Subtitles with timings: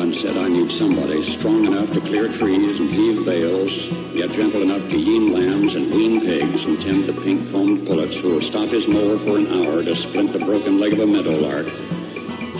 [0.00, 4.62] God said, I need somebody strong enough to clear trees and heave bales, yet gentle
[4.62, 8.70] enough to yean lambs and wean pigs and tend the pink-combed pullets who will stop
[8.70, 11.66] his mower for an hour to splint the broken leg of a meadowlark.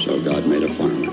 [0.01, 1.11] So God made a farmer.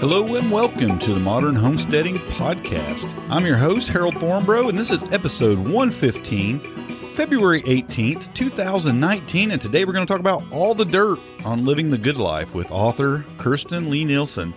[0.00, 3.12] Hello and welcome to the Modern Homesteading Podcast.
[3.28, 6.77] I'm your host, Harold Thornbro, and this is episode 115,
[7.18, 9.50] February 18th, 2019.
[9.50, 12.54] And today we're going to talk about all the dirt on living the good life
[12.54, 14.54] with author Kirsten Lie-Nielsen.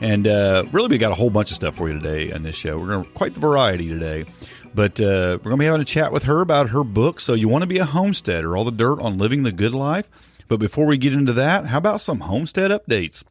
[0.00, 2.54] And uh, really, we got a whole bunch of stuff for you today on this
[2.54, 2.78] show.
[2.78, 4.24] We're going to quite the variety today.
[4.72, 7.18] But uh, we're going to be having a chat with her about her book.
[7.18, 10.08] So, you want to be a homesteader, all the dirt on living the good life.
[10.46, 13.24] But before we get into that, how about some homestead updates?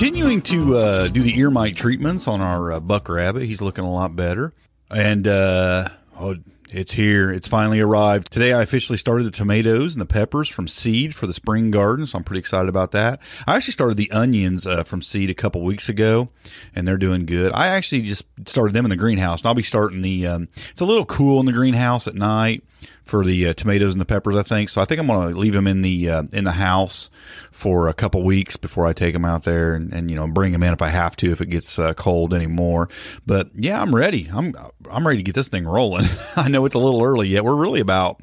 [0.00, 3.42] Continuing to uh, do the ear mite treatments on our uh, buck rabbit.
[3.42, 4.54] He's looking a lot better.
[4.90, 6.36] And uh, oh,
[6.70, 7.30] it's here.
[7.30, 8.32] It's finally arrived.
[8.32, 12.06] Today, I officially started the tomatoes and the peppers from seed for the spring garden,
[12.06, 13.20] so I'm pretty excited about that.
[13.46, 16.30] I actually started the onions uh, from seed a couple weeks ago,
[16.74, 17.52] and they're doing good.
[17.52, 20.26] I actually just started them in the greenhouse, and I'll be starting the.
[20.26, 22.64] Um, it's a little cool in the greenhouse at night
[23.10, 24.68] for the uh, tomatoes and the peppers, I think.
[24.68, 27.10] So I think I'm going to leave them in the uh, in the house
[27.50, 30.52] for a couple weeks before I take them out there and, and you know bring
[30.52, 32.88] them in if I have to if it gets uh, cold anymore.
[33.26, 34.30] But yeah, I'm ready.
[34.32, 34.54] I'm
[34.88, 36.06] I'm ready to get this thing rolling.
[36.36, 37.44] I know it's a little early yet.
[37.44, 38.22] We're really about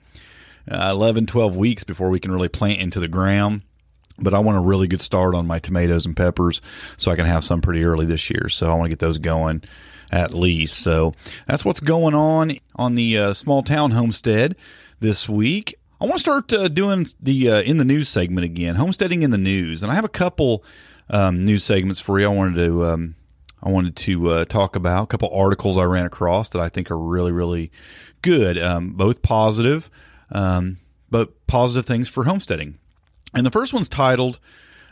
[0.69, 3.63] uh, 11, 12 weeks before we can really plant into the ground.
[4.19, 6.59] But I want a really good start on my tomatoes and peppers
[6.97, 8.49] so I can have some pretty early this year.
[8.49, 9.63] So I want to get those going
[10.11, 10.79] at least.
[10.79, 11.13] So
[11.45, 14.55] that's what's going on on the uh, small town homestead
[14.99, 15.75] this week.
[15.99, 19.31] I want to start uh, doing the uh, in the news segment again, homesteading in
[19.31, 20.63] the news, and I have a couple
[21.09, 22.27] um, news segments for you.
[22.27, 23.15] I wanted to um,
[23.63, 26.91] I wanted to uh, talk about a couple articles I ran across that I think
[26.91, 27.71] are really really
[28.21, 29.89] good, um, both positive,
[30.31, 30.77] um,
[31.09, 32.77] but positive things for homesteading.
[33.33, 34.39] And the first one's titled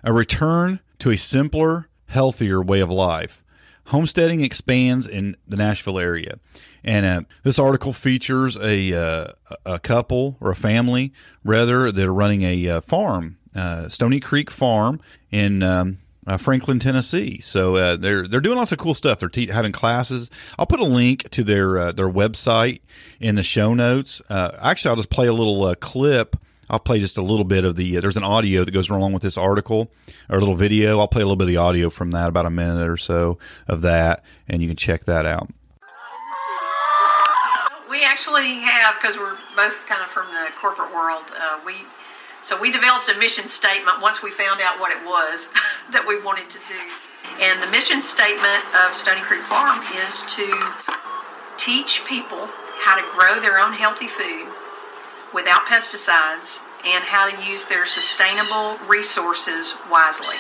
[0.04, 3.44] "A Return to a Simpler, Healthier Way of Life."
[3.86, 6.40] Homesteading expands in the Nashville area.
[6.84, 9.28] And uh, this article features a, uh,
[9.66, 11.14] a couple or a family,
[11.44, 15.02] rather, that are running a uh, farm, uh, Stony Creek Farm
[15.32, 17.40] in um, uh, Franklin, Tennessee.
[17.42, 19.20] So uh, they're they're doing lots of cool stuff.
[19.20, 20.30] They're te- having classes.
[20.60, 22.82] I'll put a link to their their website
[23.20, 24.22] in the show notes.
[24.30, 26.36] actually, I'll just play a little clip
[26.70, 27.98] I'll play just a little bit of the.
[27.98, 29.92] Uh, there's an audio that goes along with this article,
[30.30, 31.00] or a little video.
[31.00, 33.38] I'll play a little bit of the audio from that, about a minute or so
[33.68, 35.50] of that, and you can check that out.
[37.90, 41.26] We actually have, because we're both kind of from the corporate world.
[41.40, 41.76] Uh, we
[42.42, 45.50] so we developed a mission statement once we found out what it was
[45.92, 46.78] that we wanted to do.
[47.42, 50.46] And the mission statement of Stony Creek Farm is to
[51.58, 52.46] teach people
[52.86, 54.46] how to grow their own healthy food
[55.36, 60.38] without pesticides and how to use their sustainable resources wisely.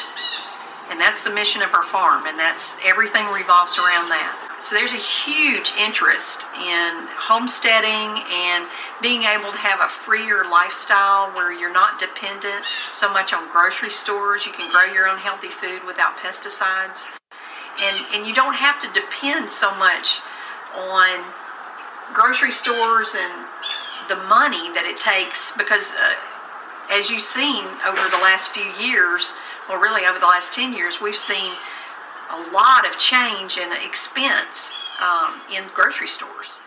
[0.90, 4.38] And that's the mission of our farm, and that's everything revolves around that.
[4.62, 8.70] So there's a huge interest in homesteading and
[9.02, 13.92] being able to have a freer lifestyle where you're not dependent so much on grocery
[13.92, 14.46] stores.
[14.46, 17.10] You can grow your own healthy food without pesticides.
[17.82, 20.22] And, and you don't have to depend so much
[20.78, 21.26] on
[22.14, 23.46] grocery stores and
[24.08, 26.14] the money that it takes because uh,
[26.92, 29.36] as you've seen over the last few years
[29.70, 31.54] well really over the last 10 years we've seen
[32.32, 34.72] a lot of change and expense
[35.02, 36.60] um, in grocery stores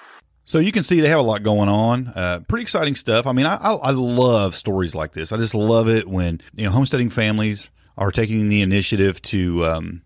[0.49, 2.09] so you can see they have a lot going on.
[2.09, 3.27] Uh, pretty exciting stuff.
[3.27, 5.31] I mean, I, I, I love stories like this.
[5.31, 7.69] I just love it when you know homesteading families
[7.99, 10.03] are taking the initiative to um,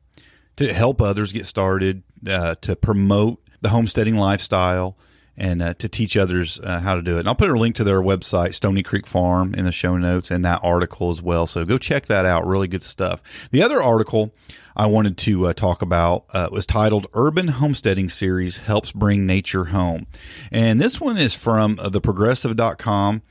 [0.56, 4.96] to help others get started, uh, to promote the homesteading lifestyle,
[5.36, 7.20] and uh, to teach others uh, how to do it.
[7.20, 10.30] And I'll put a link to their website, Stony Creek Farm, in the show notes
[10.30, 11.46] and that article as well.
[11.46, 12.46] So go check that out.
[12.46, 13.22] Really good stuff.
[13.50, 14.34] The other article
[14.76, 19.66] I wanted to uh, talk about uh, was titled Urban Homesteading Series Helps Bring Nature
[19.66, 20.06] Home.
[20.50, 23.22] And this one is from uh, theprogressive.com.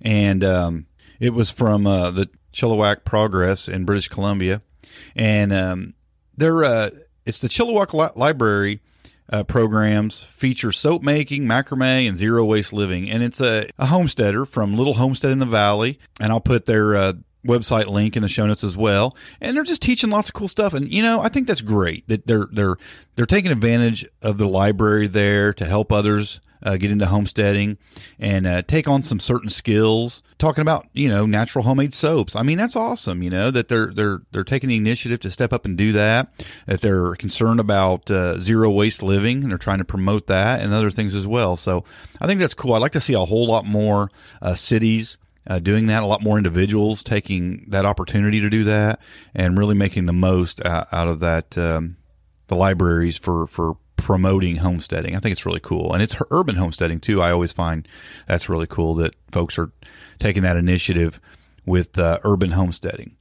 [0.00, 0.86] And um,
[1.18, 4.62] it was from uh, the Chilliwack Progress in British Columbia.
[5.14, 5.94] And um,
[6.36, 6.90] they're, uh,
[7.26, 8.80] it's the Chilliwack Li- Library
[9.30, 13.10] uh, programs feature soap making, macrame, and zero waste living.
[13.10, 15.98] And it's a, a homesteader from Little Homestead in the Valley.
[16.20, 17.12] And I'll put their uh,
[17.46, 19.16] website link in the show notes as well.
[19.40, 20.74] And they're just teaching lots of cool stuff.
[20.74, 22.76] And you know, I think that's great that they're they're
[23.16, 27.78] they're taking advantage of the library there to help others uh, get into homesteading
[28.18, 30.22] and uh, take on some certain skills.
[30.38, 32.34] Talking about you know natural homemade soaps.
[32.36, 33.22] I mean that's awesome.
[33.22, 36.32] You know that they're they're they're taking the initiative to step up and do that.
[36.66, 40.72] That they're concerned about uh, zero waste living and they're trying to promote that and
[40.72, 41.56] other things as well.
[41.56, 41.84] So
[42.20, 42.74] I think that's cool.
[42.74, 44.10] I'd like to see a whole lot more
[44.42, 45.18] uh, cities.
[45.46, 49.00] Uh, doing that, a lot more individuals taking that opportunity to do that,
[49.34, 51.96] and really making the most out, out of that, um,
[52.48, 55.16] the libraries for for promoting homesteading.
[55.16, 55.92] I think it's really cool.
[55.92, 57.22] And it's urban homesteading too.
[57.22, 57.86] I always find
[58.26, 59.70] that's really cool that folks are
[60.18, 61.20] taking that initiative
[61.66, 63.16] with uh, urban homesteading.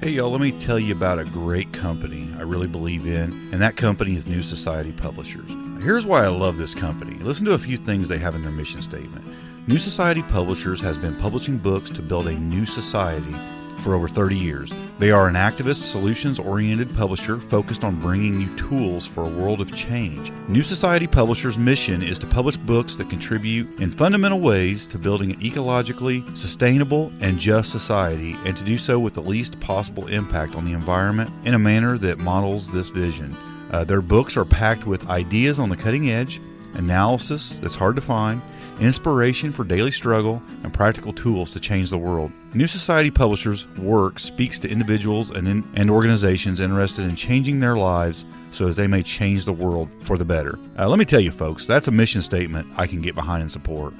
[0.00, 3.62] Hey, y'all, let me tell you about a great company I really believe in, and
[3.62, 5.50] that company is New Society Publishers.
[5.82, 7.14] Here's why I love this company.
[7.18, 9.24] Listen to a few things they have in their mission statement.
[9.68, 13.34] New Society Publishers has been publishing books to build a new society
[13.82, 14.72] for over 30 years.
[14.98, 19.60] They are an activist, solutions oriented publisher focused on bringing you tools for a world
[19.60, 20.30] of change.
[20.48, 25.32] New Society Publishers' mission is to publish books that contribute in fundamental ways to building
[25.32, 30.54] an ecologically sustainable and just society, and to do so with the least possible impact
[30.54, 33.36] on the environment in a manner that models this vision.
[33.72, 36.40] Uh, their books are packed with ideas on the cutting edge,
[36.74, 38.40] analysis that's hard to find,
[38.80, 42.32] inspiration for daily struggle, and practical tools to change the world.
[42.54, 47.76] New Society Publishers' work speaks to individuals and, in, and organizations interested in changing their
[47.76, 50.58] lives so that they may change the world for the better.
[50.78, 53.50] Uh, let me tell you, folks, that's a mission statement I can get behind and
[53.52, 53.94] support.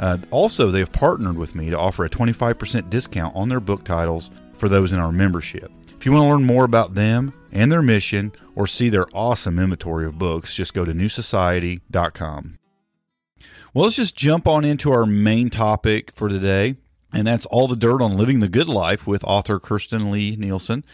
[0.00, 3.84] Uh, also, they have partnered with me to offer a 25% discount on their book
[3.84, 5.70] titles for those in our membership.
[5.96, 9.58] If you want to learn more about them and their mission or see their awesome
[9.58, 12.58] inventory of books, just go to newsociety.com.
[13.74, 16.76] Well, let's just jump on into our main topic for today,
[17.12, 20.84] and that's all the dirt on living the good life with author Kirsten Lie-Nielsen.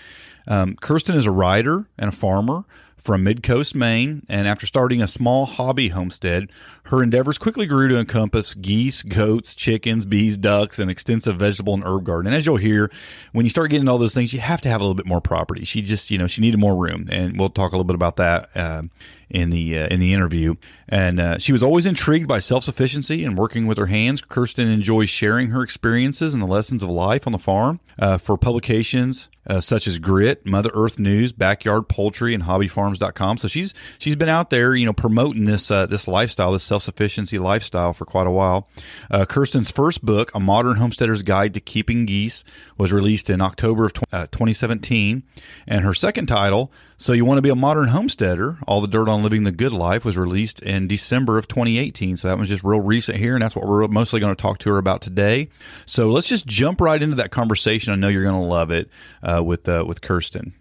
[0.48, 2.64] Um, Kirsten is a writer and a farmer
[3.00, 6.50] from Midcoast, Maine, and after starting a small hobby homestead,
[6.84, 11.84] her endeavors quickly grew to encompass geese, goats, chickens, bees, ducks, and extensive vegetable and
[11.84, 12.26] herb garden.
[12.28, 12.90] And as you'll hear,
[13.32, 15.20] when you start getting all those things, you have to have a little bit more
[15.20, 15.64] property.
[15.64, 18.16] She just, you know, she needed more room, and we'll talk a little bit about
[18.16, 18.82] that uh,
[19.30, 20.56] in the uh, in the interview.
[20.88, 24.20] And uh, she was always intrigued by self sufficiency and working with her hands.
[24.20, 28.36] Kirsten enjoys sharing her experiences and the lessons of life on the farm uh, for
[28.36, 33.38] publications uh, such as Grit, Mother Earth News, Backyard Poultry, and HobbyFarms.com.
[33.38, 36.84] So she's she's been out there, you know, promoting this uh, this lifestyle, this self
[36.84, 38.68] sufficiency lifestyle for quite a while.
[39.10, 42.44] Uh, Kirsten's first book, A Modern Homesteader's Guide to Keeping Geese,
[42.78, 45.24] was released in October of uh, 2017,
[45.66, 46.70] and her second title,
[47.00, 49.72] So You Want to Be a Modern Homesteader: All the Dirt on Living the Good
[49.72, 52.18] Life, was released in December of 2018.
[52.18, 54.58] So that was just real recent here, and that's what we're mostly going to talk
[54.58, 55.48] to her about today.
[55.86, 57.94] So let's just jump right into that conversation.
[57.94, 58.90] I know you're going to love it
[59.22, 60.52] uh, with uh, with Kirsten.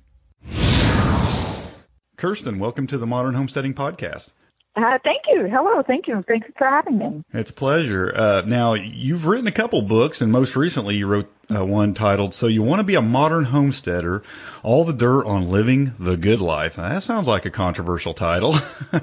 [2.15, 4.29] Kirsten, welcome to the Modern Homesteading Podcast.
[4.79, 5.49] Uh, thank you.
[5.51, 5.83] Hello.
[5.85, 6.23] Thank you.
[6.25, 7.23] Thanks for having me.
[7.33, 8.13] It's a pleasure.
[8.15, 12.33] Uh, now, you've written a couple books, and most recently you wrote uh, one titled
[12.33, 14.23] So You Want to Be a Modern Homesteader
[14.63, 16.77] All the Dirt on Living the Good Life.
[16.77, 18.55] Now, that sounds like a controversial title.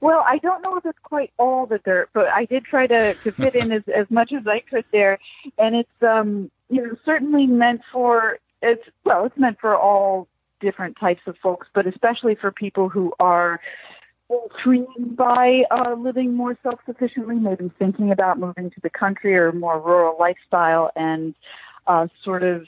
[0.00, 3.14] well, I don't know if it's quite all the dirt, but I did try to,
[3.14, 5.18] to fit in as, as much as I could there.
[5.58, 10.28] And it's, um, you know, certainly meant for, it's, well, it's meant for all
[10.62, 13.60] different types of folks, but especially for people who are
[14.30, 19.52] intrigued by uh, living more self sufficiently, maybe thinking about moving to the country or
[19.52, 21.34] more rural lifestyle, and
[21.86, 22.64] uh, sort of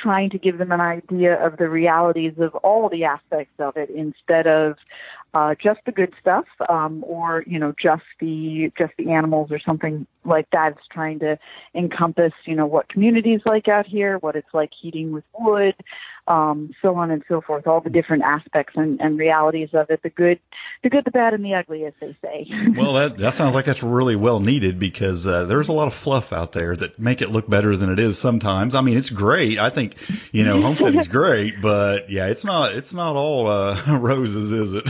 [0.00, 3.90] trying to give them an idea of the realities of all the aspects of it
[3.90, 4.76] instead of
[5.34, 9.58] uh, just the good stuff um, or you know just the just the animals or
[9.58, 10.72] something like that.
[10.72, 11.38] It's trying to
[11.74, 15.74] encompass you know what communities like out here what it's like heating with wood
[16.28, 20.02] um, so on and so forth all the different aspects and, and realities of it
[20.02, 20.38] the good
[20.82, 22.46] the good the bad and the ugly as they say.
[22.78, 25.94] Well that that sounds like that's really well needed because uh, there's a lot of
[25.94, 28.74] fluff out there that make it look better than it is sometimes.
[28.74, 29.58] I mean it's great.
[29.58, 29.96] I think
[30.30, 34.88] you know homesteading's great but yeah it's not it's not all uh, roses is it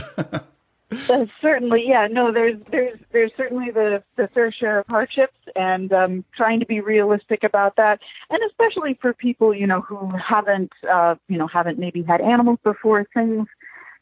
[0.91, 2.07] Uh, certainly, yeah.
[2.09, 6.65] No, there's there's there's certainly the the fair share of hardships, and um, trying to
[6.65, 7.99] be realistic about that,
[8.31, 12.57] and especially for people you know who haven't uh, you know haven't maybe had animals
[12.63, 13.47] before, things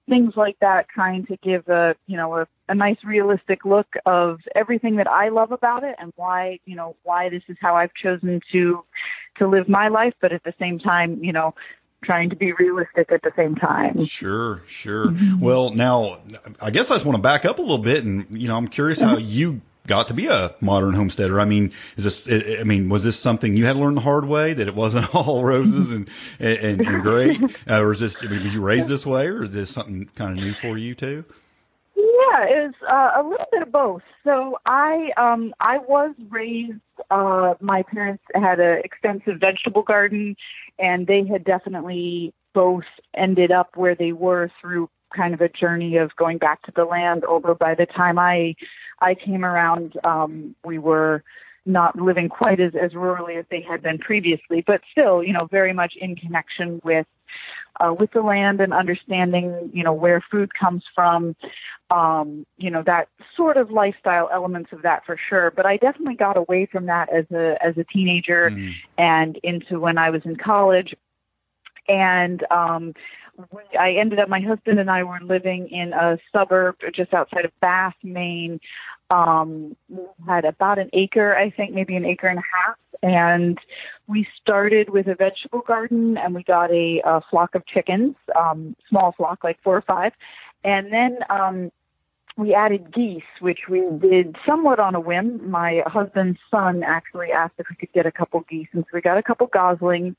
[0.08, 0.88] things like that.
[0.88, 5.28] Trying to give a you know a, a nice realistic look of everything that I
[5.28, 8.86] love about it, and why you know why this is how I've chosen to
[9.40, 11.54] to live my life, but at the same time, you know,
[12.04, 14.06] trying to be realistic at the same time.
[14.06, 15.14] Sure, sure.
[15.40, 16.20] Well, now
[16.62, 18.68] I guess I just want to back up a little bit, and you know, I'm
[18.68, 21.40] curious how you got to be a modern homesteader.
[21.40, 22.30] I mean, is this?
[22.60, 25.14] I mean, was this something you had to learn the hard way that it wasn't
[25.16, 28.24] all roses and and, and great, uh, or is this?
[28.24, 30.78] I mean, was you raised this way, or is this something kind of new for
[30.78, 31.26] you too?
[31.98, 34.04] Yeah, it was uh, a little bit of both.
[34.24, 40.36] So I um I was raised uh my parents had an extensive vegetable garden
[40.78, 42.84] and they had definitely both
[43.16, 46.86] ended up where they were through kind of a journey of going back to the
[46.86, 48.54] land although by the time I
[49.02, 51.24] I came around um we were
[51.66, 55.48] not living quite as as rurally as they had been previously but still you know
[55.50, 57.08] very much in connection with
[57.80, 61.36] uh, with the land and understanding, you know, where food comes from,
[61.92, 65.52] um, you know, that sort of lifestyle elements of that for sure.
[65.52, 68.74] But I definitely got away from that as a as a teenager Mm.
[68.98, 70.94] and into when I was in college.
[71.88, 72.94] And um,
[73.80, 77.52] I ended up, my husband and I were living in a suburb just outside of
[77.62, 78.60] Bath, Maine.
[79.10, 82.76] Um, we had about an acre, I think, maybe an acre and a half.
[83.04, 83.58] And
[84.08, 88.76] we started with a vegetable garden and we got a, a flock of chickens, um,
[88.90, 90.14] small flock, like four or five.
[90.64, 91.72] And then um,
[92.38, 95.50] we added geese, which we did somewhat on a whim.
[95.50, 99.02] My husband's son actually asked if we could get a couple geese, and so we
[99.02, 100.16] got a couple goslings.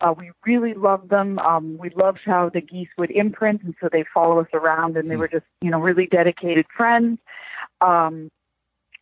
[0.00, 1.38] Uh, we really loved them.
[1.38, 5.08] Um, we loved how the geese would imprint, and so they follow us around, and
[5.08, 7.20] they were just, you know, really dedicated friends.
[7.80, 8.30] Um,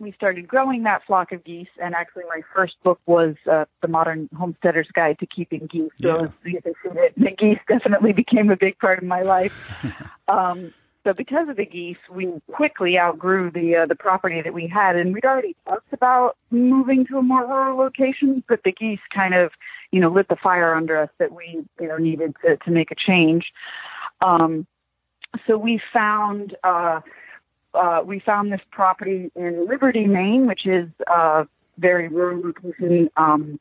[0.00, 3.88] we started growing that flock of geese, and actually, my first book was uh, the
[3.88, 5.92] Modern Homesteader's Guide to Keeping Geese.
[6.00, 9.84] So, can the, the geese definitely became a big part of my life.
[10.28, 10.72] um,
[11.04, 14.96] so, because of the geese, we quickly outgrew the uh, the property that we had,
[14.96, 18.42] and we'd already talked about moving to a more rural location.
[18.48, 19.52] But the geese kind of,
[19.92, 22.90] you know, lit the fire under us that we, you know, needed to to make
[22.90, 23.52] a change.
[24.22, 24.66] Um,
[25.46, 26.56] so we found.
[26.64, 27.00] Uh,
[27.74, 31.46] uh, we found this property in Liberty, Maine, which is a
[31.78, 33.10] very rural location.
[33.16, 33.58] Um,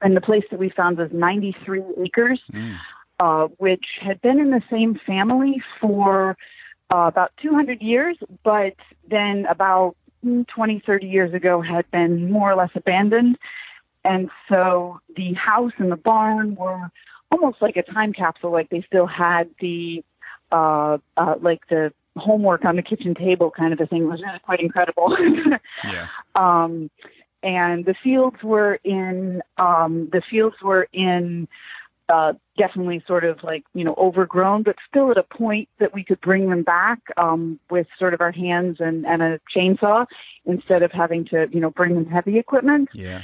[0.00, 2.40] and the place that we found was 93 acres,
[3.20, 6.36] uh, which had been in the same family for
[6.92, 8.74] uh, about 200 years, but
[9.08, 13.38] then about mm, 20, 30 years ago had been more or less abandoned.
[14.04, 16.90] And so the house and the barn were
[17.30, 20.04] almost like a time capsule, like they still had the,
[20.50, 24.02] uh, uh, like the homework on the kitchen table kind of a thing.
[24.02, 25.16] It was really quite incredible.
[25.84, 26.06] Yeah.
[26.34, 26.90] um,
[27.42, 31.48] and the fields were in um, the fields were in
[32.08, 36.04] uh, definitely sort of like you know overgrown, but still at a point that we
[36.04, 40.06] could bring them back um, with sort of our hands and, and a chainsaw
[40.44, 42.88] instead of having to you know bring them heavy equipment.
[42.94, 43.22] Yeah.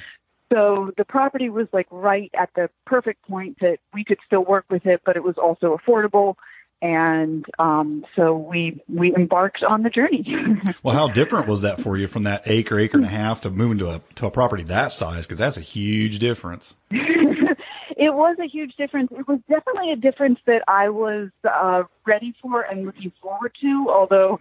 [0.52, 4.64] So the property was like right at the perfect point that we could still work
[4.70, 6.36] with it, but it was also affordable.
[6.80, 10.24] And um, so we we embarked on the journey.
[10.82, 13.50] Well, how different was that for you from that acre, acre and a half to
[13.50, 15.26] moving to a to a property that size?
[15.26, 16.74] Because that's a huge difference.
[16.90, 19.10] it was a huge difference.
[19.10, 23.86] It was definitely a difference that I was uh, ready for and looking forward to,
[23.90, 24.38] although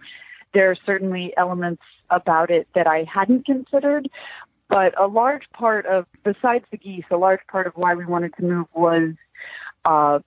[0.54, 4.08] there are certainly elements about it that I hadn't considered.
[4.68, 8.34] But a large part of, besides the geese, a large part of why we wanted
[8.36, 9.14] to move was
[9.84, 10.20] uh,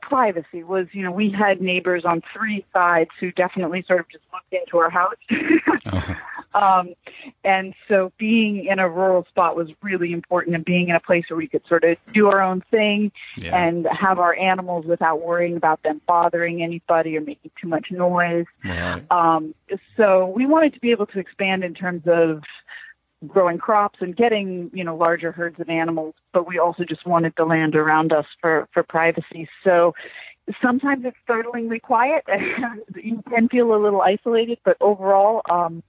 [0.00, 0.62] privacy.
[0.62, 4.52] Was you know we had neighbors on three sides who definitely sort of just looked
[4.52, 5.14] into our house.
[6.54, 6.94] Um,
[7.42, 11.24] and so being in a rural spot was really important and being in a place
[11.28, 13.56] where we could sort of do our own thing Yeah.
[13.56, 18.46] and have our animals without worrying about them bothering anybody or making too much noise.
[18.64, 19.02] Right.
[19.10, 19.54] Um,
[19.96, 22.42] so we wanted to be able to expand in terms of
[23.26, 27.32] growing crops and getting, you know, larger herds of animals, but we also just wanted
[27.36, 29.48] the land around us for, for privacy.
[29.62, 29.94] So
[30.62, 35.82] sometimes it's startlingly quiet and you can feel a little isolated, but overall, um,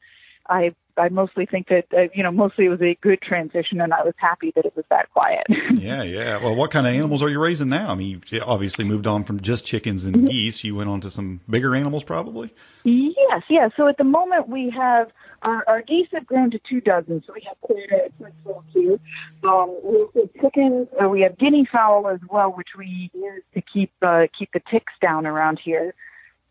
[0.48, 3.94] I I mostly think that uh, you know mostly it was a good transition, and
[3.94, 5.46] I was happy that it was that quiet.
[5.76, 6.38] Yeah, yeah.
[6.42, 7.92] Well, what kind of animals are you raising now?
[7.92, 10.64] I mean, you obviously moved on from just chickens and geese.
[10.64, 12.52] You went on to some bigger animals, probably.
[12.84, 13.72] yes, yes.
[13.78, 15.12] So at the moment we have
[15.46, 18.34] our, our geese have grown to two dozen, so we have quite a quite
[18.74, 19.00] queue.
[19.44, 23.62] Um, we have chickens, uh, we have guinea fowl as well, which we use to
[23.62, 25.94] keep uh, keep the ticks down around here.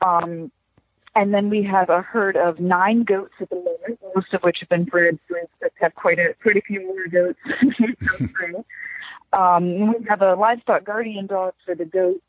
[0.00, 0.50] Um,
[1.16, 4.58] And then we have a herd of nine goats at the moment, most of which
[4.60, 7.38] have been bred, so we have quite a a few more goats.
[9.32, 12.22] Um, we have a livestock guardian dog for the goats,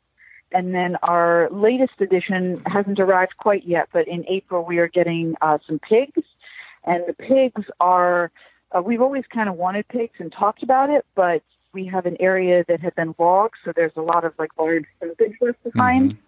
[0.50, 5.36] and then our latest edition hasn't arrived quite yet, but in April we are getting
[5.40, 6.24] uh, some pigs,
[6.86, 8.30] and the pigs are.
[8.72, 12.16] Uh, we've always kind of wanted pigs and talked about it, but we have an
[12.18, 15.70] area that had been logged, so there's a lot of like large stumpage left to
[15.72, 16.12] find.
[16.12, 16.20] Mm-hmm.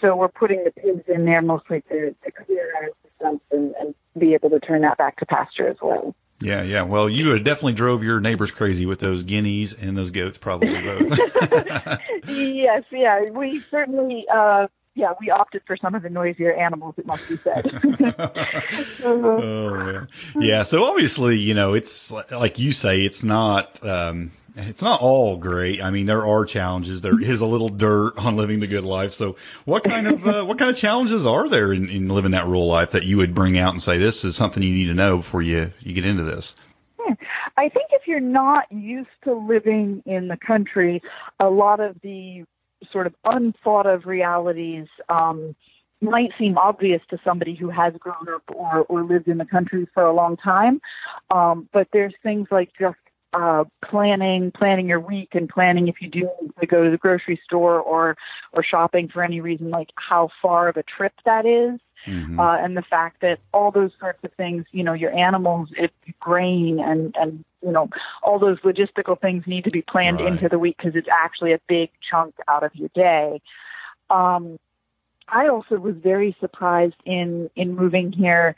[0.00, 3.74] So we're putting the pigs in there mostly to, to clear out the stumps and,
[3.80, 6.14] and be able to turn that back to pasture as well.
[6.40, 6.82] Yeah, yeah.
[6.82, 11.18] Well, you definitely drove your neighbors crazy with those guineas and those goats, probably both.
[12.28, 16.94] yes, yeah, we certainly, uh, yeah, we opted for some of the noisier animals.
[16.96, 17.66] It must be said.
[19.04, 20.06] oh yeah,
[20.40, 20.62] yeah.
[20.62, 23.84] So obviously, you know, it's like you say, it's not.
[23.84, 25.82] um it's not all great.
[25.82, 27.02] I mean, there are challenges.
[27.02, 29.12] There is a little dirt on living the good life.
[29.12, 29.36] So,
[29.66, 32.66] what kind of uh, what kind of challenges are there in, in living that rural
[32.66, 35.18] life that you would bring out and say this is something you need to know
[35.18, 36.56] before you you get into this?
[36.98, 37.12] Hmm.
[37.58, 41.02] I think if you're not used to living in the country,
[41.38, 42.46] a lot of the
[42.92, 45.54] sort of unthought of realities um,
[46.00, 49.86] might seem obvious to somebody who has grown up or, or lived in the country
[49.94, 50.80] for a long time.
[51.30, 52.96] Um, but there's things like just
[53.32, 56.28] uh, planning, planning your week, and planning if you do
[56.60, 58.16] to go to the grocery store or
[58.52, 61.78] or shopping for any reason, like how far of a trip that is.
[62.06, 62.38] Mm-hmm.
[62.38, 65.92] Uh, and the fact that all those sorts of things, you know, your animals, it,
[66.20, 67.88] grain, and and you know,
[68.22, 70.28] all those logistical things need to be planned Right.
[70.28, 73.40] into the week because it's actually a big chunk out of your day.
[74.08, 74.58] Um,
[75.28, 78.54] I also was very surprised in in moving here.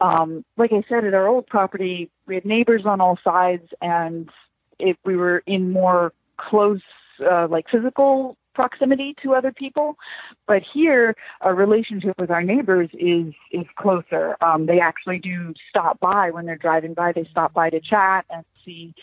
[0.00, 4.28] Um, like I said, at our old property, we had neighbors on all sides, and
[4.78, 6.82] if we were in more close,
[7.20, 9.96] uh, like physical proximity to other people.
[10.46, 14.36] But here, our relationship with our neighbors is is closer.
[14.40, 17.12] Um, they actually do stop by when they're driving by.
[17.12, 18.94] They stop by to chat and see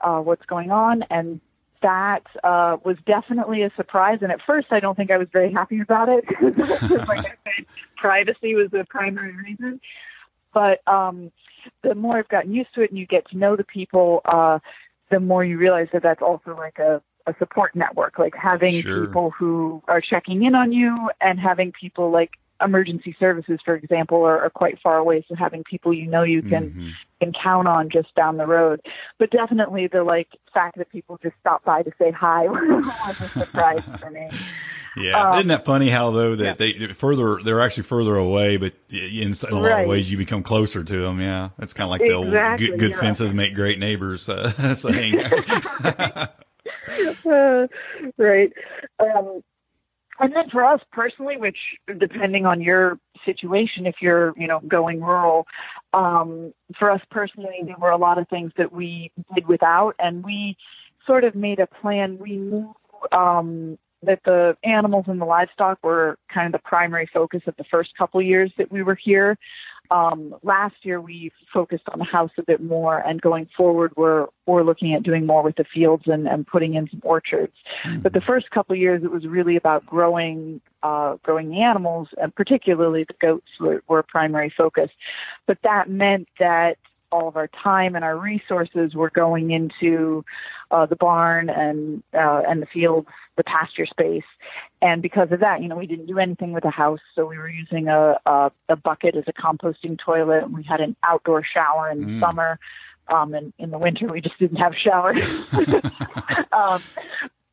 [0.00, 1.40] uh, what's going on, and
[1.82, 4.18] that uh, was definitely a surprise.
[4.22, 6.24] And at first, I don't think I was very happy about it.
[6.42, 7.66] like I said,
[7.96, 9.80] privacy was the primary reason.
[10.52, 11.30] But um,
[11.82, 14.58] the more I've gotten used to it, and you get to know the people, uh,
[15.10, 19.06] the more you realize that that's also like a a support network, like having Sure.
[19.06, 24.24] people who are checking in on you and having people like emergency services, for example,
[24.24, 25.24] are, are quite far away.
[25.28, 26.90] So having people you know you can Mhm.
[27.20, 28.80] can count on just down the road.
[29.18, 33.28] But definitely the like fact that people just stop by to say hi was a
[33.28, 34.28] surprise for me.
[34.96, 36.54] Yeah, Um, isn't that funny how though that yeah.
[36.54, 39.82] they they're further they're actually further away, but in a lot Right.
[39.82, 41.20] of ways you become closer to them.
[41.20, 42.98] Yeah, it's kind of like the old good, good yeah.
[43.00, 45.20] fences make great neighbors uh, saying.
[47.30, 47.66] uh,
[48.16, 48.52] right.
[48.98, 49.42] Um,
[50.20, 51.58] and then for us personally, which
[51.98, 55.46] depending on your situation, if you're, you know, going rural,
[55.94, 60.24] um, for us personally, there were a lot of things that we did without, and
[60.24, 60.56] we
[61.06, 62.18] sort of made a plan.
[62.18, 62.74] We knew
[63.12, 67.64] um, that the animals and the livestock were kind of the primary focus of the
[67.64, 69.36] first couple years that we were here.
[69.90, 74.26] Um, last year we focused on the house a bit more, and going forward we're
[74.44, 77.54] we're looking at doing more with the fields and, and putting in some orchards.
[78.02, 82.08] But the first couple of years it was really about growing uh, growing the animals,
[82.20, 84.90] and particularly the goats were, were a primary focus.
[85.46, 86.76] But that meant that
[87.10, 90.24] all of our time and our resources were going into
[90.70, 94.24] uh, the barn and uh, and the fields, the pasture space,
[94.82, 97.38] and because of that, you know, we didn't do anything with the house, so we
[97.38, 100.50] were using a a, a bucket as a composting toilet.
[100.50, 102.20] We had an outdoor shower in the Mm.
[102.20, 102.58] summer.
[103.08, 105.16] Um, and in the winter, we just didn't have showers.
[106.52, 106.84] um,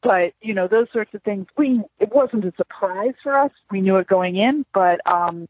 [0.04, 1.48] but you know, those sorts of things.
[1.58, 3.52] We it wasn't a surprise for us.
[3.72, 5.48] We knew it going in, but um,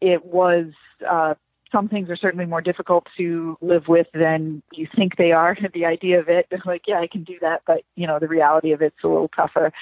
[0.00, 0.66] it was
[1.08, 1.34] uh,
[1.70, 5.56] some things are certainly more difficult to live with than you think they are.
[5.74, 8.72] The idea of it, like, yeah, I can do that, but you know, the reality
[8.72, 9.72] of it's a little tougher.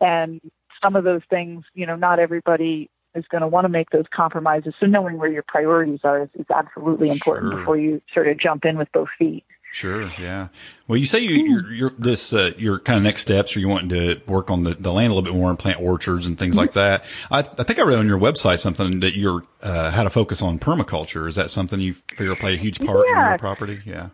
[0.00, 0.40] And
[0.82, 4.04] some of those things, you know, not everybody is going to want to make those
[4.14, 4.74] compromises.
[4.78, 7.58] So knowing where your priorities are is, is absolutely important Sure.
[7.58, 9.44] before you sort of jump in with both feet.
[9.72, 10.10] Sure.
[10.18, 10.48] Yeah.
[10.88, 13.68] Well, you say you, you're, you're this uh, your kind of next steps, or you
[13.68, 16.36] wanting to work on the, the land a little bit more and plant orchards and
[16.36, 17.04] things like that.
[17.30, 20.42] I, I think I read on your website something that you're uh, how to focus
[20.42, 21.28] on permaculture.
[21.28, 23.80] Is that something you figure play a huge part in your property?
[23.86, 24.08] Yeah.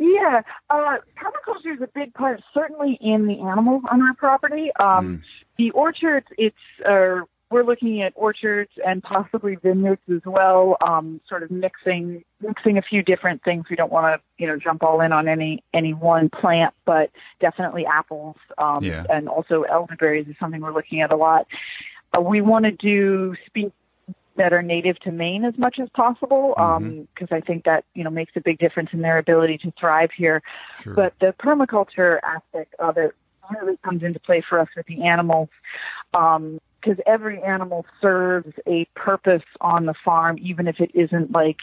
[0.00, 4.70] Yeah, uh, permaculture is a big part, certainly in the animals on our property.
[4.78, 5.22] Um,
[5.58, 7.20] The orchards, it's uh,
[7.52, 10.76] we're looking at orchards and possibly vineyards as well.
[10.86, 13.66] Um, sort of mixing mixing a few different things.
[13.70, 17.10] We don't want to you know jump all in on any any one plant, but
[17.40, 19.04] definitely apples um, Yeah.
[19.10, 21.46] and also elderberries is something we're looking at a lot.
[22.16, 23.72] Uh, we want to do speak
[24.36, 27.24] that are native to Maine as much as possible, because Mm-hmm.
[27.34, 30.10] um, I think that you know makes a big difference in their ability to thrive
[30.16, 30.42] here.
[30.82, 30.94] Sure.
[30.94, 33.14] But the permaculture aspect of it
[33.50, 35.50] really comes into play for us with the animals,
[36.82, 41.58] because every animal serves a purpose on the farm, even if it isn't like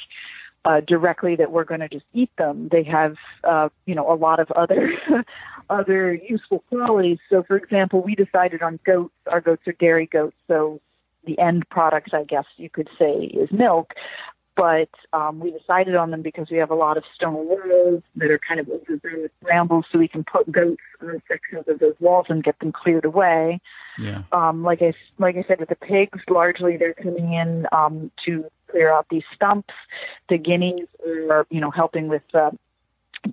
[0.65, 2.69] uh, directly that we're going to just eat them.
[2.71, 4.91] They have, uh, you know, a lot of other
[5.69, 7.19] other useful qualities.
[7.29, 9.13] So, for example, we decided on goats.
[9.27, 10.81] Our goats are dairy goats, so
[11.25, 13.93] the end product, I guess you could say, is milk.
[14.55, 18.29] But um, we decided on them because we have a lot of stone walls that
[18.29, 21.95] are kind of overgrown with brambles, so we can put goats on sections of those
[21.99, 23.61] walls and get them cleared away.
[23.97, 24.23] Yeah.
[24.31, 28.45] Um, like I like I said with the pigs, largely they're coming in um, to
[28.69, 29.73] clear out these stumps.
[30.27, 30.87] The guineas
[31.29, 32.51] are you know helping with uh,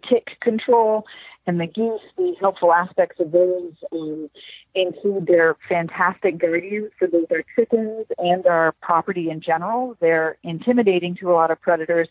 [0.09, 1.07] tick control,
[1.47, 2.01] and the geese.
[2.17, 4.29] The helpful aspects of those um,
[4.75, 9.97] include they're fantastic guardians for both our chickens and our property in general.
[10.01, 12.09] They're intimidating to a lot of predators,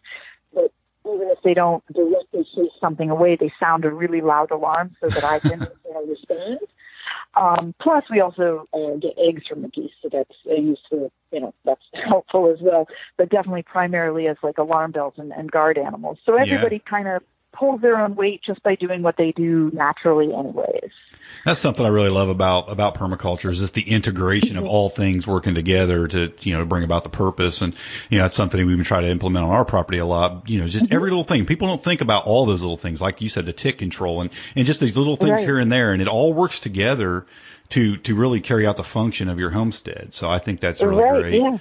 [0.53, 0.71] but
[1.05, 5.09] even if they don't directly chase something away, they sound a really loud alarm so
[5.09, 6.59] that I can you know, respond.
[7.35, 11.11] Um, plus, we also uh, get eggs from the geese, so that's uh, useful.
[11.31, 12.87] You know, that's helpful as well.
[13.17, 16.17] But definitely, primarily as like alarm bells and, and guard animals.
[16.25, 17.21] So everybody kind of
[17.57, 20.91] pulls their own weight just by doing what they do naturally, anyways.
[21.45, 24.71] That's something I really love about about permaculture is just the integration of mm-hmm.
[24.71, 27.61] all things working together to you know to bring about the purpose.
[27.61, 27.77] And
[28.09, 30.49] you know that's something we've been trying to implement on our property a lot.
[30.49, 30.93] You know just mm-hmm.
[30.95, 31.45] every little thing.
[31.45, 34.31] People don't think about all those little things like you said the tick control and
[34.55, 35.45] and just these little things Right.
[35.45, 35.91] here and there.
[35.93, 37.25] And it all works together
[37.69, 40.13] to to really carry out the function of your homestead.
[40.13, 41.41] So I think that's really right, great.
[41.41, 41.57] yeah.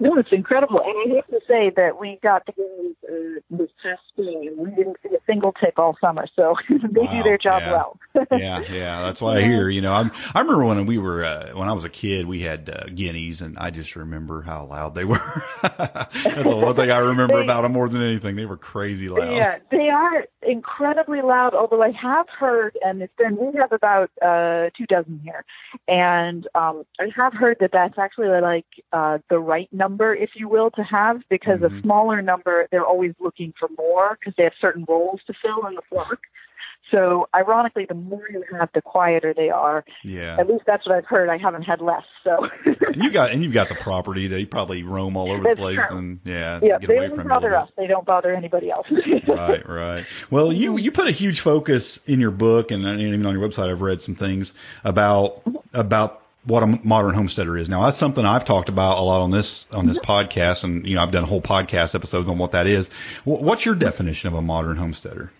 [0.00, 0.80] No, it's incredible.
[0.80, 4.56] And I have to say that we got the guys uh, this past spring and
[4.56, 6.26] we didn't see a single tick all summer.
[6.34, 7.70] So they do their job yeah.
[7.70, 7.98] well.
[8.32, 9.68] yeah, yeah, that's why I hear.
[9.68, 12.40] You know, I'm, I remember when we were uh, when I was a kid, we
[12.40, 15.20] had uh, guineas, and I just remember how loud they were.
[15.62, 16.12] that's
[16.44, 18.36] the one thing I remember They- about them more than anything.
[18.36, 19.34] They were crazy loud.
[19.34, 21.54] Yeah, they are incredibly loud.
[21.54, 25.44] Although I have heard, and it's been we have about uh, two dozen here,
[25.86, 30.48] and um, I have heard that that's actually like uh, the right number, if you
[30.48, 31.78] will, to have because Mhm.
[31.78, 35.66] a smaller number they're always looking for more because they have certain roles to fill
[35.66, 36.18] in the flock.
[36.90, 39.84] So ironically, the more you have, the quieter they are.
[40.02, 40.36] Yeah.
[40.40, 41.28] At least that's what I've heard.
[41.28, 42.48] I haven't had less, so.
[42.64, 44.26] And you got and you've got the property.
[44.26, 45.96] They probably roam all over the place, true.
[45.96, 47.68] and yeah, yeah, they from bother us.
[47.76, 48.86] They don't bother anybody else.
[49.28, 50.06] right, right.
[50.30, 53.70] Well, you you put a huge focus in your book, and even on your website,
[53.70, 57.68] I've read some things about about what a modern homesteader is.
[57.68, 60.94] Now, that's something I've talked about a lot on this on this podcast, and you
[60.94, 62.88] know, I've done whole podcast episodes on what that is.
[63.24, 65.30] Wh- What's your definition of a modern homesteader?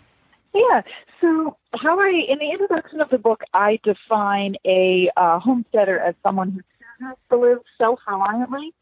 [0.54, 0.82] Yeah.
[1.20, 6.14] So, how I, in the introduction of the book, I define a uh, homesteader as
[6.22, 8.72] someone who chooses to live self reliantly.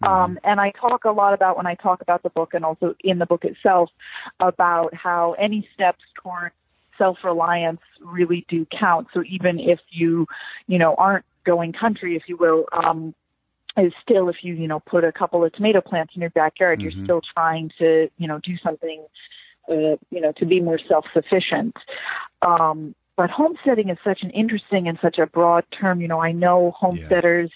[0.00, 2.94] Um, and I talk a lot about when I talk about the book and also
[3.02, 3.90] in the book itself
[4.38, 6.52] about how any steps toward
[6.98, 9.08] self reliance really do count.
[9.14, 10.26] So, even if you,
[10.66, 13.14] you know, aren't going country, if you will, um,
[13.76, 16.78] is still if you, you know, put a couple of tomato plants in your backyard,
[16.78, 16.82] Mhm.
[16.82, 19.04] you're still trying to, you know, do something
[19.68, 21.76] uh, you know, to be more self-sufficient.
[22.42, 26.00] Um, but homesteading is such an interesting and such a broad term.
[26.00, 27.50] You know, I know homesteaders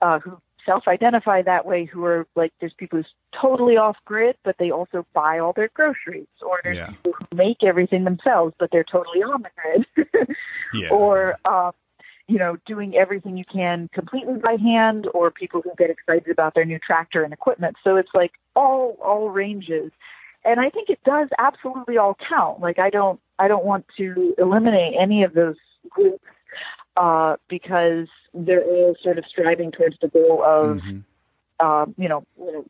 [0.00, 4.70] uh, who self-identify that way, who are like, there's people who's totally off-grid, but they
[4.70, 6.86] also buy all their groceries, or there's Yeah.
[6.86, 9.86] people who make everything themselves, but they're totally on the grid,
[10.74, 10.90] Yeah.
[10.90, 11.72] or um,
[12.30, 16.54] you know, doing everything you can completely by hand, or people who get excited about
[16.54, 17.76] their new tractor and equipment.
[17.82, 19.90] So it's like all all ranges
[20.44, 22.60] and I think it does absolutely all count.
[22.60, 25.56] Like I don't I don't want to eliminate any of those
[25.88, 26.24] groups
[26.96, 31.04] uh, because they're all sort of striving towards the goal of Mhm.
[31.60, 32.64] um, you know you know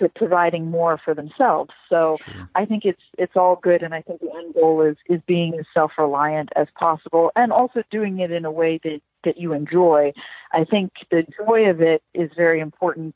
[0.00, 1.70] pro- providing more for themselves.
[1.88, 2.48] So Sure.
[2.54, 5.54] I think it's it's all good, and I think the end goal is is being
[5.58, 9.52] as self reliant as possible, and also doing it in a way that that you
[9.52, 10.12] enjoy.
[10.52, 13.14] I think the joy of it is very important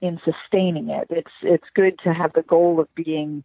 [0.00, 1.06] in sustaining it.
[1.10, 3.44] It's it's good to have the goal of being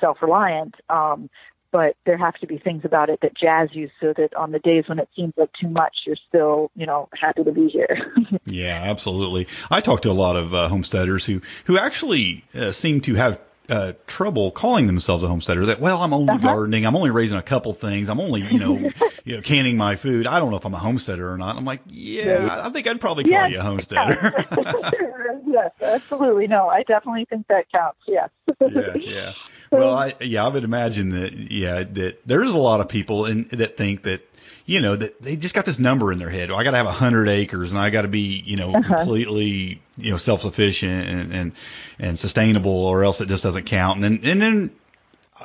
[0.00, 0.74] self reliant.
[0.88, 1.30] Um,
[1.72, 4.58] but there have to be things about it that jazz you so that on the
[4.60, 8.12] days when it seems like too much, you're still, you know, happy to be here.
[8.44, 9.46] Yeah, absolutely.
[9.70, 13.38] I talk to a lot of uh, homesteaders who who actually uh, seem to have
[13.68, 15.66] uh, trouble calling themselves a homesteader.
[15.66, 16.46] That well, I'm only Uh-huh.
[16.48, 16.84] gardening.
[16.84, 18.08] I'm only raising a couple things.
[18.08, 18.90] I'm only you know
[19.24, 20.26] you know canning my food.
[20.26, 21.56] I don't know if I'm a homesteader or not.
[21.56, 24.16] I'm like, yeah, I think I'd probably call Yeah, you a homesteader.
[25.46, 26.48] yes, absolutely.
[26.48, 27.98] No, I definitely think that counts.
[28.08, 28.30] Yes.
[28.60, 29.32] yeah, yeah.
[29.72, 31.32] Well, I, yeah, I would imagine that.
[31.32, 34.20] Yeah, that there is a lot of people in, that think that
[34.66, 36.50] you know that they just got this number in their head.
[36.50, 38.74] Well, I got to have a hundred acres, and I got to be you know
[38.74, 38.96] Uh-huh.
[38.96, 41.52] completely you know self sufficient and, and
[41.98, 44.02] and sustainable, or else it just doesn't count.
[44.02, 44.70] And then and then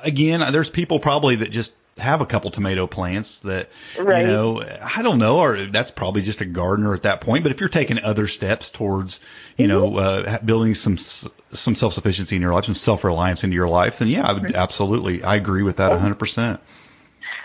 [0.04, 4.22] again, there's people probably that just have a couple tomato plants that Right.
[4.22, 7.44] you know I don't know, or that's probably just a gardener at that point.
[7.44, 9.20] But if you're taking other steps towards
[9.58, 13.56] you know uh, building some some self sufficiency in your life, some self reliance into
[13.56, 16.16] your life, then yeah, I would absolutely I agree with that 100.
[16.16, 16.60] percent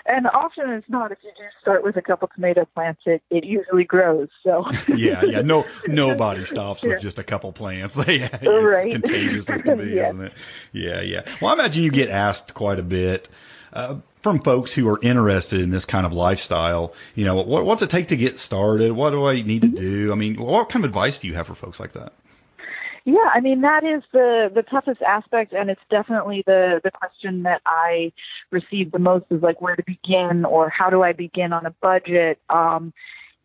[0.05, 1.13] And often it's not.
[1.13, 4.29] If you do start with a couple tomato plants, it, it usually grows.
[4.43, 5.43] So Yeah, yeah.
[5.43, 7.97] No, nobody stops with just a couple plants.
[7.99, 8.91] it's Right.
[8.91, 10.11] contagious as can be, Yes.
[10.11, 10.33] isn't it?
[10.73, 11.23] Yeah, yeah.
[11.41, 13.29] Well, I imagine you get asked quite a bit
[13.73, 16.95] uh, from folks who are interested in this kind of lifestyle.
[17.15, 18.93] You know, what, what's it take to get started?
[18.93, 20.13] What do I need to do?
[20.13, 22.13] I mean, what kind of advice do you have for folks like that?
[23.05, 27.43] Yeah, I mean that is the the toughest aspect, and it's definitely the the question
[27.43, 28.13] that I
[28.53, 31.73] receive the most is like where to begin or how do I begin on a
[31.83, 32.39] budget.
[32.49, 32.93] Um,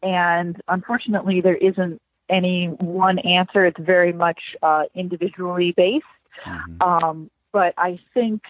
[0.03, 3.65] and unfortunately, there isn't any one answer.
[3.65, 6.05] It's very much uh, individually based.
[6.79, 8.41] Um, but I think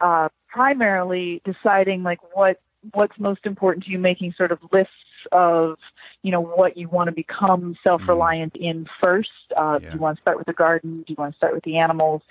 [0.00, 2.60] uh, primarily deciding like what
[2.94, 4.92] what's most important to you, making sort of lists
[5.30, 5.78] of
[6.22, 9.30] you know what you want to become self-reliant in first.
[9.56, 11.04] Uh, Do you want to start with the garden?
[11.06, 12.22] Do you want to start with the animals?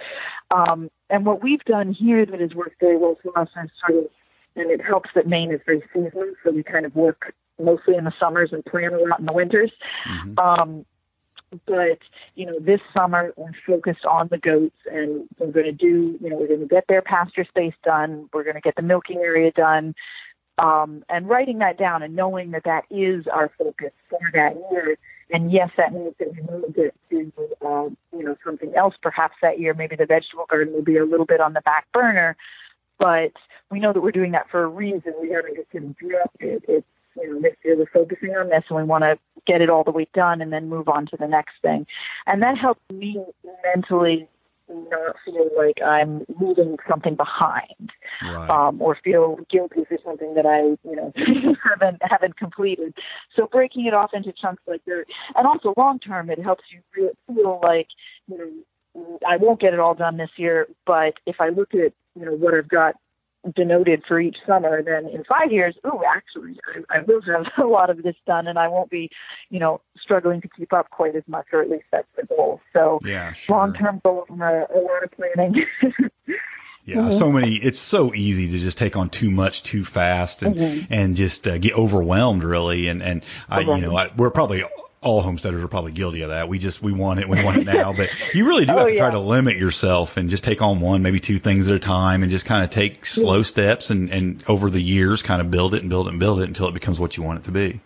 [0.52, 4.04] Um, and what we've done here that has worked very well for us is sort
[4.04, 4.10] of,
[4.56, 8.04] and it helps that Maine is very seasonal, so we kind of work mostly in
[8.04, 9.72] the summers and plan a lot in the winters.
[10.38, 10.86] Um,
[11.66, 12.00] but
[12.36, 16.30] you know, this summer we're focused on the goats, and we're going to do, you
[16.30, 18.30] know, we're going to get their pasture space done.
[18.34, 19.96] We're going to get the milking area done,
[20.58, 24.98] um, and writing that down and knowing that that is our focus for that year.
[25.34, 27.32] And yes, that means that we will get to,
[27.66, 29.74] uh, you know, something else perhaps that year.
[29.74, 32.36] Maybe the vegetable garden will be a little bit on the back burner,
[33.00, 33.32] but
[33.70, 35.14] we know that we're doing that for a reason.
[35.22, 36.64] We haven't just dropped it.
[36.68, 36.86] It's
[37.16, 39.84] you know, this year we're focusing on this and we want to get it all
[39.84, 41.86] the way done and then move on to the next thing.
[42.28, 43.24] And that helps me
[43.64, 44.28] mentally
[44.70, 47.92] not feel like I'm leaving something behind
[48.24, 48.50] Right.
[48.50, 51.12] um, or feel guilty for something that I, you know,
[51.70, 52.94] haven't haven't completed.
[53.36, 57.12] So breaking it off into chunks like that, and also long term, it helps you
[57.28, 57.88] feel like,
[58.28, 61.94] you know, I won't get it all done this year, but if I look at,
[62.16, 62.96] you know, what I've got
[63.56, 67.68] denoted for each summer, then in five years, oh, actually, I, I will have a
[67.68, 69.10] lot of this done, and I won't be,
[69.50, 72.62] you know, struggling to keep up quite as much, or at least that's the goal.
[72.74, 73.58] So Yeah, sure.
[73.58, 75.66] long term goal, uh, a lot of planning.
[76.84, 77.12] Yeah, Mhm.
[77.14, 77.56] so many.
[77.56, 80.88] It's so easy to just take on too much too fast and Mhm.
[80.90, 82.88] and just uh, get overwhelmed, really.
[82.88, 84.64] And and I, you know, I, we're probably
[85.02, 86.48] all homesteaders are probably guilty of that.
[86.48, 87.92] We just we want it, we want it now.
[87.92, 90.80] But you really do Oh, have to try to limit yourself and just take on
[90.80, 94.12] one, maybe two things at a time, and just kind of take slow steps and
[94.12, 96.68] and over the years, kind of build it and build it and build it until
[96.68, 97.82] it becomes what you want it to be.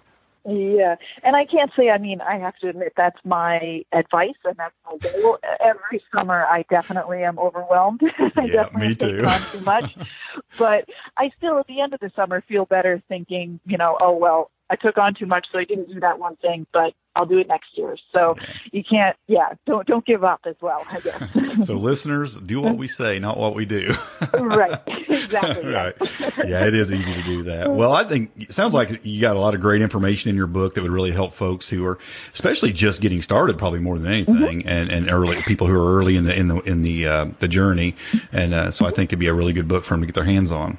[0.48, 1.90] Yeah, and I can't say.
[1.90, 5.40] I mean, I have to admit that's my advice, and that's my goal.
[5.60, 8.02] Every summer, I definitely am overwhelmed.
[8.38, 9.24] I Yeah, me too.
[9.26, 9.98] on too much,
[10.60, 14.16] but I still, at the end of the summer, feel better thinking, you know, oh
[14.18, 17.26] well, I took on too much, so I didn't do that one thing, but I'll
[17.26, 17.98] do it next year.
[18.12, 18.36] So
[18.72, 20.84] you can't, yeah, don't don't give up as well.
[20.90, 21.24] I guess.
[21.66, 23.96] So listeners, do what we say, not what we do.
[24.34, 25.72] right, exactly.
[25.72, 25.92] yeah.
[26.00, 26.12] right.
[26.46, 27.72] Yeah, it is easy to do that.
[27.72, 30.48] Well, I think it sounds like you got a lot of great information in your
[30.48, 31.98] book that would really help folks who are,
[32.34, 36.18] especially just getting started, probably more than anything, and and early people who are early
[36.18, 37.96] in the in the in the uh, the journey.
[38.34, 40.16] And uh, so I think it'd be a really good book for them to get
[40.16, 40.78] their hands on.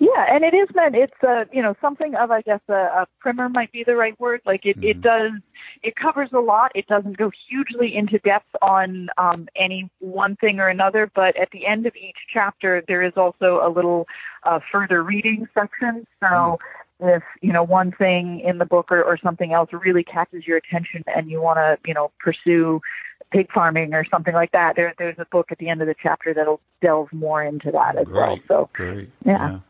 [0.00, 0.94] Yeah, and it is meant.
[0.94, 4.18] It's uh, you know something of I guess a, a primer might be the right
[4.20, 4.40] word.
[4.44, 5.32] Like it, it does.
[5.82, 6.72] It covers a lot.
[6.74, 11.10] It doesn't go hugely into depth on um, any one thing or another.
[11.14, 14.06] But at the end of each chapter, there is also a little
[14.44, 16.06] uh, further reading section.
[16.20, 16.58] So
[17.00, 20.56] if you know one thing in the book or, or something else really catches your
[20.56, 22.80] attention and you want to you know pursue
[23.30, 25.94] pig farming or something like that, there there's a book at the end of the
[26.00, 28.38] chapter that'll delve more into that as well.
[28.48, 29.10] So Great.
[29.24, 29.60] yeah.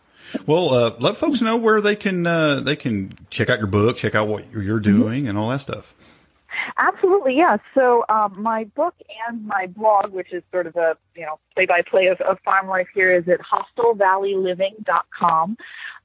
[0.46, 3.96] Well, uh, let folks know where they can uh, they can check out your book,
[3.96, 5.94] check out what you're doing, and all that stuff.
[6.78, 7.58] Absolutely, yeah.
[7.74, 8.94] So um, my book
[9.28, 12.88] and my blog, which is sort of a you know play-by-play of, of farm life
[12.94, 15.58] here, is at hostilevalleyliving.com.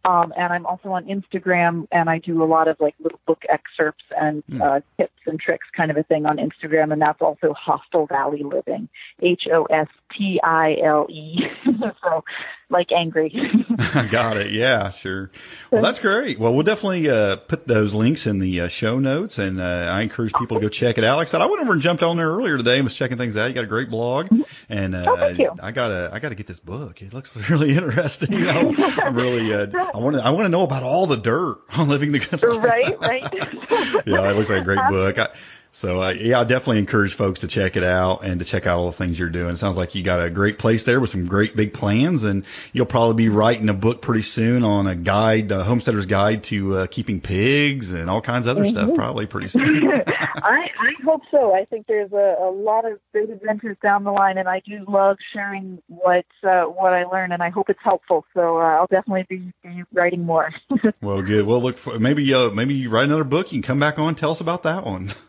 [0.04, 3.44] Um, and I'm also on Instagram, and I do a lot of like little book
[3.50, 7.54] excerpts and uh, tips and tricks kind of a thing on Instagram, and that's also
[7.54, 8.90] Hostile Valley Living,
[9.22, 9.88] H O S
[10.18, 11.46] T I L E.
[12.04, 12.24] So,
[12.72, 13.30] like angry.
[14.12, 14.52] Got it.
[14.52, 15.32] Yeah, sure.
[15.70, 16.40] Well, that's great.
[16.40, 20.02] Well, we'll definitely uh, put those links in the uh, show notes, and uh, I
[20.02, 21.18] encourage people to go check it out.
[21.18, 23.18] Like I said, I went over and jumped on there earlier today and was checking
[23.18, 23.48] things out.
[23.48, 24.28] You got a great blog,
[24.70, 25.52] And uh, Oh, thank you.
[25.62, 27.02] I gotta I gotta get this book.
[27.02, 28.34] It looks really interesting.
[28.34, 31.18] You know, I'm really uh, I want to I want to know about all the
[31.18, 32.64] dirt on living the good life.
[32.64, 33.34] right, right.
[34.06, 35.18] yeah, it looks like a great book.
[35.20, 35.30] I,
[35.74, 38.80] so uh, yeah, I definitely encourage folks to check it out and to check out
[38.80, 39.52] all the things you're doing.
[39.52, 42.44] It sounds like you got a great place there with some great big plans, and
[42.74, 46.76] you'll probably be writing a book pretty soon on a guide, a homesteader's guide to
[46.76, 48.94] uh, keeping pigs and all kinds of other stuff.
[48.96, 49.92] Probably pretty soon.
[50.08, 51.56] I, I hope so.
[51.56, 54.84] I think there's a, a lot of great adventures down the line, and I do
[54.90, 58.26] love sharing what uh, what I learn, and I hope it's helpful.
[58.34, 60.52] So uh, I'll definitely be, be writing more.
[61.02, 61.46] well, good.
[61.46, 63.54] Well, look, for, maybe uh, maybe you write another book.
[63.54, 65.14] You can come back on, and tell us about that one.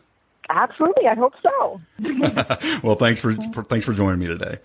[0.49, 1.81] Absolutely, I hope so.
[2.83, 4.57] well, thanks for, for thanks for joining me today.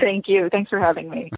[0.00, 0.48] Thank you.
[0.50, 1.30] Thanks for having me.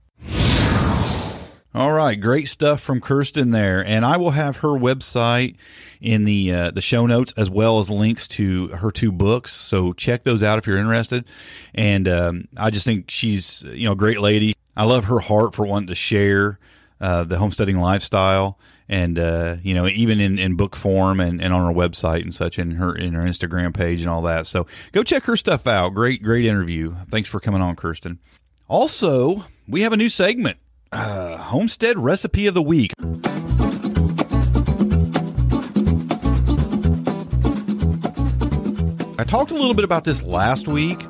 [1.76, 5.56] All right, great stuff from Kirsten there, and I will have her website
[6.00, 9.52] in the uh, the show notes as well as links to her two books.
[9.52, 11.26] So check those out if you're interested.
[11.74, 14.54] And um, I just think she's you know a great lady.
[14.74, 16.58] I love her heart for wanting to share
[16.98, 18.58] uh, the homesteading lifestyle,
[18.88, 22.34] and uh, you know even in, in book form and, and on her website and
[22.34, 24.46] such, and her in her Instagram page and all that.
[24.46, 25.90] So go check her stuff out.
[25.90, 26.94] Great great interview.
[27.10, 28.18] Thanks for coming on, Kirsten.
[28.68, 30.58] Also, we have a new segment
[30.92, 32.92] uh, Homestead Recipe of the Week.
[39.18, 41.02] I talked a little bit about this last week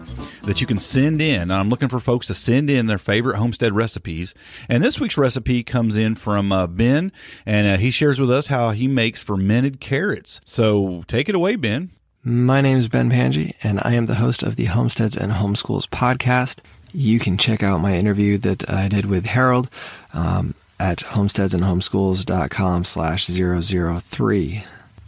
[0.47, 1.51] that you can send in.
[1.51, 4.33] I'm looking for folks to send in their favorite homestead recipes.
[4.69, 7.13] And this week's recipe comes in from uh, Ben,
[7.45, 10.41] and uh, he shares with us how he makes fermented carrots.
[10.45, 11.91] So take it away, Ben.
[12.23, 15.89] My name is Ben Panji, and I am the host of the Homesteads and Homeschools
[15.89, 16.61] podcast.
[16.93, 19.69] You can check out my interview that I did with Harold
[20.15, 24.65] um, at homesteadsandhomeschools.com slash 003.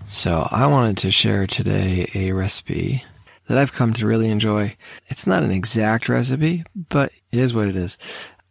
[0.07, 3.05] So I wanted to share today a recipe
[3.49, 4.77] that I've come to really enjoy.
[5.09, 7.99] It's not an exact recipe, but it is what it is.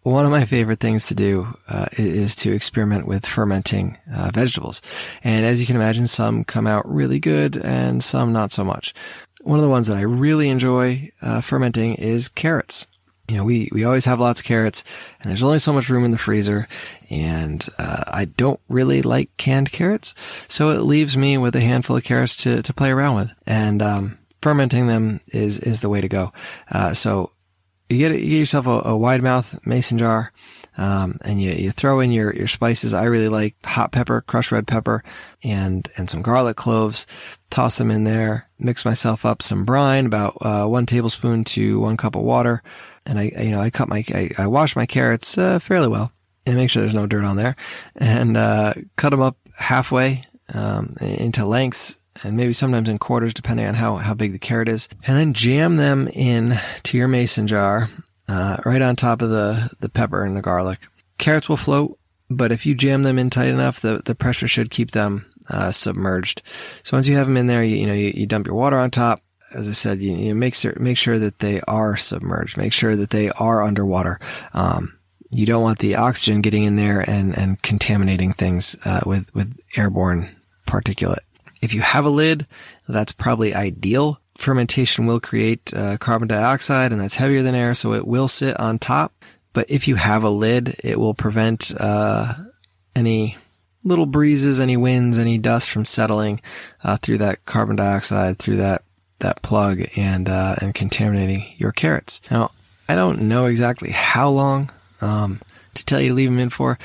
[0.04, 4.82] One of my favorite things to do uh, is to experiment with fermenting uh, vegetables.
[5.24, 8.94] And as you can imagine, some come out really good and some not so much.
[9.42, 12.88] One of the ones that I really enjoy uh, fermenting is carrots
[13.28, 14.84] you know, we, we always have lots of carrots
[15.20, 16.68] and there's only so much room in the freezer
[17.10, 20.16] and, uh, I don't really like canned carrots.
[20.48, 23.82] So it leaves me with a handful of carrots to, to play around with and,
[23.82, 26.34] um, fermenting them is, is the way to go.
[26.72, 27.32] Uh, so
[27.90, 30.32] you get, you get yourself a, a wide mouth mason jar.
[30.80, 32.94] Um, and you, you throw in your, your spices.
[32.94, 35.04] I really like hot pepper, crushed red pepper
[35.44, 37.08] and, and some garlic cloves.
[37.50, 41.98] Toss them in there, mix myself up some brine, about, uh, one tablespoon to one
[41.98, 42.62] cup of water.
[43.08, 46.12] And I, you know, I cut my, I, I wash my carrots, uh, fairly well
[46.46, 47.56] and make sure there's no dirt on there
[47.96, 53.66] and, uh, cut them up halfway, um, into lengths and maybe sometimes in quarters, depending
[53.66, 54.90] on how, how big the carrot is.
[55.06, 57.90] And then jam them in to your mason jar
[58.28, 60.88] uh, right on top of the, the pepper and the garlic.
[61.18, 61.98] Carrots will float,
[62.30, 65.72] but if you jam them in tight enough, the, the pressure should keep them uh,
[65.72, 66.42] submerged.
[66.84, 68.78] So once you have them in there, you, you know, you, you dump your water
[68.78, 69.22] on top.
[69.54, 72.58] As I said, you, you make sure, make sure that they are submerged.
[72.58, 74.20] Make sure that they are underwater.
[74.54, 75.00] Um,
[75.32, 79.58] you don't want the oxygen getting in there and, and contaminating things uh, with, with
[79.78, 80.28] airborne
[80.68, 81.20] particulate.
[81.62, 82.48] If you have a lid,
[82.88, 87.94] that's probably ideal fermentation will create uh, carbon dioxide and that's heavier than air, so
[87.94, 89.14] it will sit on top.
[89.54, 92.34] But if you have a lid, it will prevent uh,
[92.96, 93.38] any
[93.84, 96.42] little breezes, any winds, any dust from settling
[96.84, 98.84] uh, through that carbon dioxide, through that
[99.20, 102.22] that plug, and uh, and contaminating your carrots.
[102.30, 102.52] Now,
[102.88, 104.70] I don't know exactly how long
[105.02, 105.42] um,
[105.74, 106.78] to tell you to leave them in for.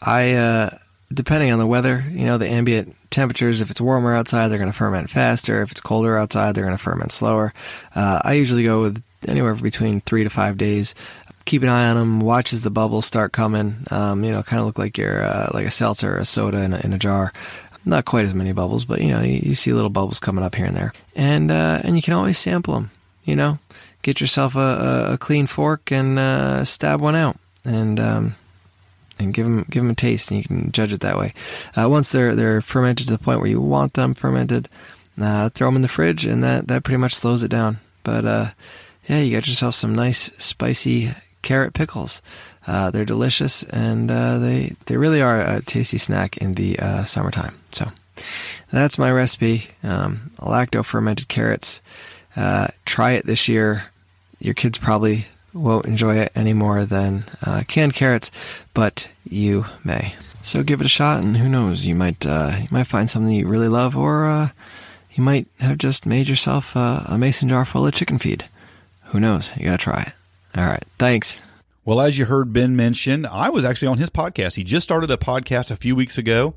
[0.00, 0.78] I uh,
[1.12, 3.62] depending on the weather, you know, the ambient temperatures.
[3.62, 5.62] If it's warmer outside, they're going to ferment faster.
[5.62, 7.52] If it's colder outside, they're going to ferment slower.
[7.94, 10.94] Uh, I usually go with anywhere between three to five days.
[11.44, 12.20] Keep an eye on them.
[12.20, 13.86] Watch as the bubbles start coming.
[13.90, 16.62] Um, you know, kind of look like you're uh, like a seltzer or a soda
[16.62, 17.32] in a, in a jar.
[17.84, 20.54] Not quite as many bubbles, but you know, you, you see little bubbles coming up
[20.54, 20.92] here and there.
[21.14, 22.90] And uh, and you can always sample them.
[23.24, 23.58] You know,
[24.02, 27.36] get yourself a, a, a clean fork and uh, stab one out.
[27.64, 28.34] And um,
[29.18, 31.32] and give them give them a taste, and you can judge it that way.
[31.76, 34.68] Uh, once they're they're fermented to the point where you want them fermented,
[35.20, 37.78] uh, throw them in the fridge, and that that pretty much slows it down.
[38.02, 38.50] But uh,
[39.08, 41.12] yeah, you got yourself some nice spicy
[41.42, 42.22] carrot pickles.
[42.66, 47.04] Uh, they're delicious, and uh, they they really are a tasty snack in the uh,
[47.04, 47.56] summertime.
[47.72, 47.90] So
[48.72, 51.80] that's my recipe: um, lacto fermented carrots.
[52.84, 53.84] try it this year.
[54.40, 58.30] Your kids probably won't enjoy it any more than uh, canned carrots,
[58.74, 60.14] but you may.
[60.42, 63.32] So give it a shot, and who knows, you might uh, you might find something
[63.32, 64.48] you really love, or uh,
[65.12, 68.44] you might have just made yourself a mason jar full of chicken feed.
[69.06, 69.56] Who knows?
[69.56, 70.12] You gotta try it.
[70.56, 70.84] All right.
[70.98, 71.40] Thanks.
[71.84, 74.54] Well, as you heard Ben mention, I was actually on his podcast.
[74.54, 76.54] He just started a podcast a few weeks ago,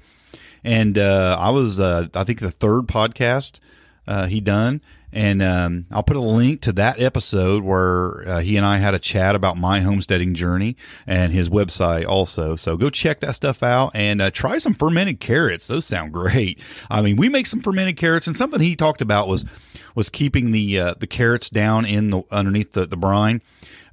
[0.63, 3.59] and uh, I was, uh, I think, the third podcast
[4.07, 4.81] uh, he done.
[5.13, 8.93] And um, I'll put a link to that episode where uh, he and I had
[8.93, 12.55] a chat about my homesteading journey and his website also.
[12.57, 15.67] So go check that stuff out and uh, try some fermented carrots.
[15.67, 16.59] Those sound great.
[16.89, 19.45] I mean, we make some fermented carrots, and something he talked about was
[19.95, 23.41] was keeping the uh, the carrots down in the underneath the, the brine.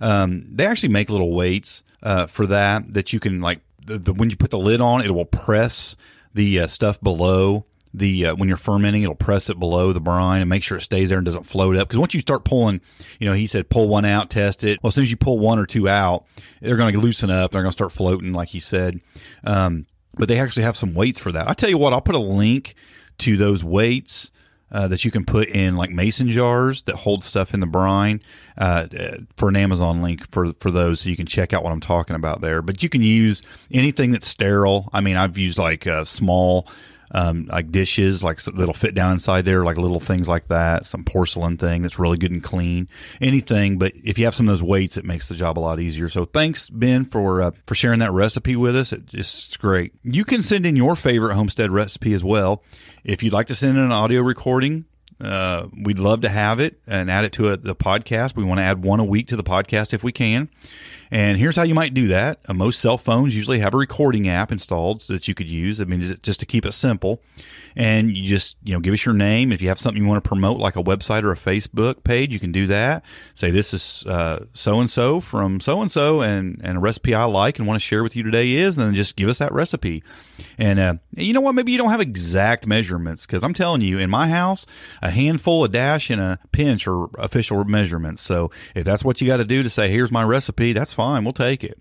[0.00, 4.12] Um, they actually make little weights uh, for that that you can like the, the,
[4.12, 5.96] when you put the lid on, it will press
[6.34, 10.40] the uh, stuff below the uh, when you're fermenting, it'll press it below the brine
[10.40, 11.88] and make sure it stays there and doesn't float up.
[11.88, 12.80] Because once you start pulling,
[13.20, 14.82] you know, he said pull one out, test it.
[14.82, 16.24] Well, as soon as you pull one or two out,
[16.60, 17.52] they're going to loosen up.
[17.52, 19.00] They're going to start floating, like he said.
[19.44, 21.48] Um, but they actually have some weights for that.
[21.48, 22.74] I tell you what, I'll put a link
[23.18, 24.30] to those weights
[24.72, 28.20] uh, that you can put in like mason jars that hold stuff in the brine
[28.58, 28.88] uh,
[29.36, 32.16] for an Amazon link for for those, so you can check out what I'm talking
[32.16, 32.60] about there.
[32.60, 33.40] But you can use
[33.70, 34.90] anything that's sterile.
[34.92, 36.66] I mean, I've used like uh, small
[37.10, 40.86] um, like dishes, like that'll fit down inside there, like little things like that.
[40.86, 42.88] Some porcelain thing that's really good and clean.
[43.20, 45.80] Anything, but if you have some of those weights, it makes the job a lot
[45.80, 46.08] easier.
[46.08, 48.92] So thanks, Ben, for uh, for sharing that recipe with us.
[48.92, 49.92] It just, it's great.
[50.02, 52.62] You can send in your favorite homestead recipe as well.
[53.04, 54.86] If you'd like to send in an audio recording,
[55.20, 58.36] uh, we'd love to have it and add it to a, the podcast.
[58.36, 60.48] We want to add one a week to the podcast if we can.
[61.10, 62.40] And here's how you might do that.
[62.48, 65.80] Uh, most cell phones usually have a recording app installed that you could use.
[65.80, 67.20] I mean, just to keep it simple.
[67.76, 69.50] And you just, you know, give us your name.
[69.50, 72.32] If you have something you want to promote, like a website or a Facebook page,
[72.32, 73.04] you can do that.
[73.34, 77.24] Say, this is so and so from so and so, and and a recipe I
[77.24, 79.52] like and want to share with you today is, and then just give us that
[79.52, 80.04] recipe.
[80.56, 81.56] And uh, you know what?
[81.56, 84.66] Maybe you don't have exact measurements because I'm telling you, in my house,
[85.02, 88.22] a handful, a dash, and a pinch are official measurements.
[88.22, 91.24] So if that's what you got to do to say, here's my recipe, that's fine.
[91.24, 91.78] We'll take it.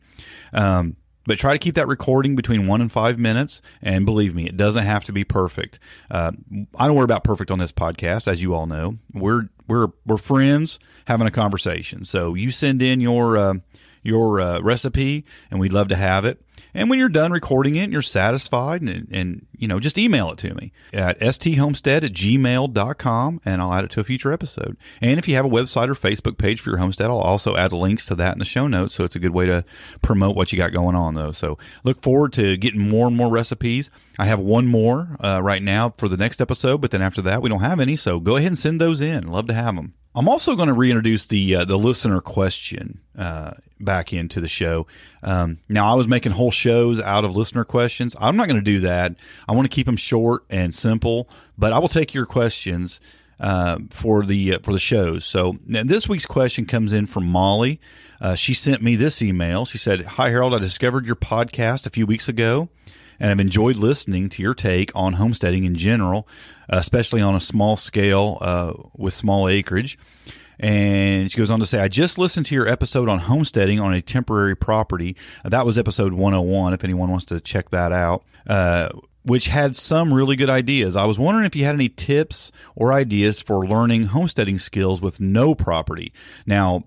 [0.52, 3.62] Um, but try to keep that recording between one and five minutes.
[3.82, 5.80] And believe me, it doesn't have to be perfect.
[6.12, 6.34] Uh,
[6.78, 8.98] I don't worry about perfect on this podcast, as you all know.
[9.14, 12.04] We're we're we're friends having a conversation.
[12.06, 13.54] So you send in your uh,
[14.02, 16.42] your uh, recipe, and we'd love to have it.
[16.74, 20.32] And when you're done recording it and you're satisfied, and, and you know, just email
[20.32, 24.78] it to me at sthomestead at gmail.com and I'll add it to a future episode.
[25.02, 27.72] And if you have a website or Facebook page for your homestead, I'll also add
[27.74, 28.96] links to that in the show notes.
[28.96, 29.64] So it's a good way to
[30.02, 31.32] promote what you got going on, though.
[31.32, 33.92] So look forward to getting more and more recipes.
[34.18, 37.42] I have one more uh, right now for the next episode, but then after that,
[37.42, 37.96] we don't have any.
[37.96, 39.28] So go ahead and send those in.
[39.28, 39.94] Love to have them.
[40.16, 44.86] I'm also going to reintroduce the uh, the listener question uh, back into the show.
[45.24, 48.18] Um, now, I was making whole shows out of listener questions.
[48.20, 49.16] I'm not going to do that.
[49.48, 53.00] I want to keep them short and simple, but I will take your questions
[53.40, 55.26] uh, for the uh, for the shows.
[55.26, 57.80] So this week's question comes in from Molly.
[58.20, 59.64] Uh, she sent me this email.
[59.64, 62.68] She said, "Hi Harold, I discovered your podcast a few weeks ago."
[63.20, 66.28] and I've enjoyed listening to your take on homesteading in general,
[66.68, 70.00] especially on a small scale uh, with small acreage.
[70.64, 73.94] And she goes on to say, I just listened to your episode on homesteading on
[73.94, 75.18] a temporary property.
[75.44, 78.88] That was episode 101, if anyone wants to check that out, uh,
[79.24, 80.96] which had some really good ideas.
[80.96, 85.20] I was wondering if you had any tips or ideas for learning homesteading skills with
[85.20, 86.14] no property.
[86.46, 86.86] Now,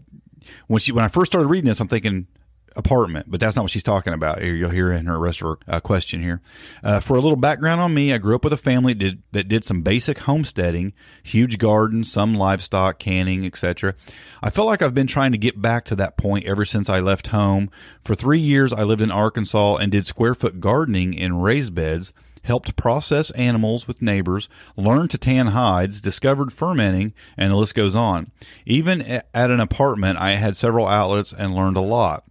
[0.68, 2.28] when she when I first started reading this, I'm thinking,
[2.76, 4.42] apartment, but that's not what she's talking about.
[4.42, 6.40] You'll hear in her rest of her uh, question here.
[6.82, 9.22] Uh, for a little background on me, I grew up with a family that did,
[9.32, 13.94] that did some basic homesteading, huge gardens, some livestock, canning, etc.
[14.42, 17.00] I feel like I've been trying to get back to that point ever since I
[17.00, 17.70] left home.
[18.04, 22.12] For three years, I lived in Arkansas and did square foot gardening in raised beds
[22.46, 27.94] helped process animals with neighbors, learned to tan hides, discovered fermenting, and the list goes
[27.94, 28.30] on.
[28.64, 32.24] Even at an apartment, I had several outlets and learned a lot.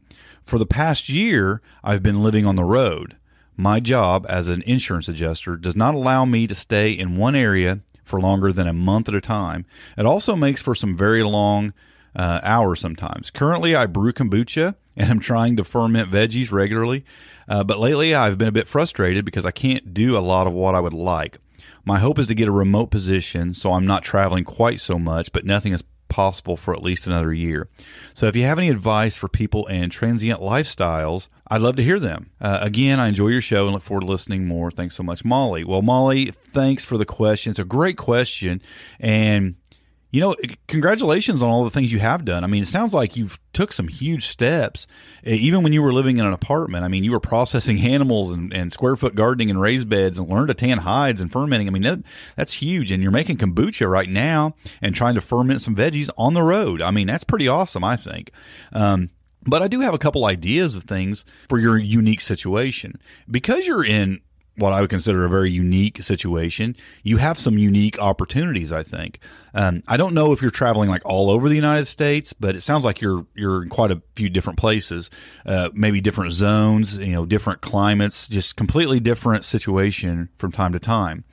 [0.46, 3.18] For the past year, I've been living on the road.
[3.58, 7.80] My job as an insurance adjuster does not allow me to stay in one area
[8.04, 9.66] for longer than a month at a time.
[9.98, 11.74] It also makes for some very long
[12.16, 13.32] uh, hours sometimes.
[13.32, 17.04] Currently, I brew kombucha and I'm trying to ferment veggies regularly.
[17.48, 20.54] Uh, but lately, I've been a bit frustrated because I can't do a lot of
[20.54, 21.39] what I would like.
[21.84, 25.32] My hope is to get a remote position so I'm not traveling quite so much,
[25.32, 27.68] but nothing is possible for at least another year.
[28.14, 31.99] So if you have any advice for people in transient lifestyles, I'd love to hear
[31.99, 32.32] them.
[32.39, 34.72] Uh, again, I enjoy your show and look forward to listening more.
[34.72, 35.64] Thanks so much, Molly.
[35.64, 37.51] Well, Molly, thanks for the question.
[37.51, 38.62] It's a great question.
[38.99, 39.56] And
[40.16, 40.34] you know,
[40.70, 42.45] congratulations on all the things you have done.
[42.45, 44.88] I mean, it sounds like you've took some huge steps,
[45.26, 46.86] even when you were living in an apartment.
[46.86, 50.30] I mean, you were processing animals and, and square foot gardening and raised beds and
[50.30, 51.68] learned to tan hides and fermenting.
[51.68, 51.99] I mean, that,
[52.38, 52.91] that's huge.
[52.91, 56.82] And you're making kombucha right now and trying to ferment some veggies on the road.
[56.82, 58.32] I mean, that's pretty awesome, I think.
[58.72, 59.09] Um,
[59.45, 63.01] but I do have a couple ideas of things for your unique situation.
[63.30, 64.22] Because you're in
[64.58, 68.72] what I would consider a very unique situation, you have some unique opportunities.
[68.72, 69.20] I think.
[69.53, 72.62] Um, I don't know if you're traveling like all over the United States, but it
[72.62, 75.10] sounds like you're you're in quite a few different places,
[75.45, 80.80] uh, maybe different zones, you know, different climates, just completely different situation from time to
[80.80, 81.24] time.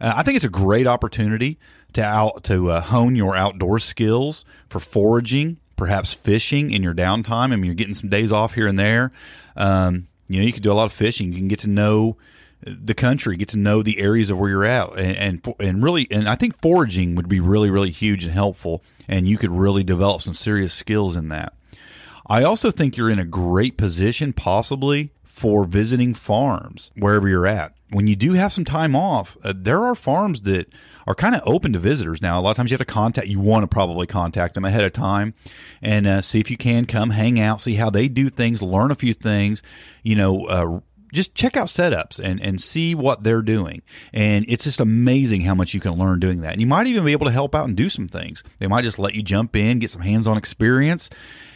[0.00, 1.58] Uh, I think it's a great opportunity
[1.94, 7.52] to out to uh, hone your outdoor skills for foraging, perhaps fishing in your downtime.
[7.52, 9.12] I mean, you're getting some days off here and there.
[9.56, 11.32] Um, you know, you can do a lot of fishing.
[11.32, 12.16] You can get to know
[12.64, 16.06] the country, get to know the areas of where you're at, and, and and, really,
[16.10, 19.84] and I think foraging would be really really huge and helpful, and you could really
[19.84, 21.54] develop some serious skills in that.
[22.26, 27.74] I also think you're in a great position, possibly for visiting farms wherever you're at.
[27.90, 30.72] When you do have some time off, uh, there are farms that
[31.06, 32.38] are kind of open to visitors now.
[32.38, 34.84] A lot of times you have to contact, you want to probably contact them ahead
[34.84, 35.34] of time
[35.82, 38.90] and uh, see if you can come hang out, see how they do things, learn
[38.90, 39.62] a few things,
[40.02, 40.80] you know, uh,
[41.12, 43.82] just check out setups and, and see what they're doing.
[44.12, 46.52] And it's just amazing how much you can learn doing that.
[46.52, 48.42] And you might even be able to help out and do some things.
[48.58, 51.10] They might just let you jump in, get some hands on experience.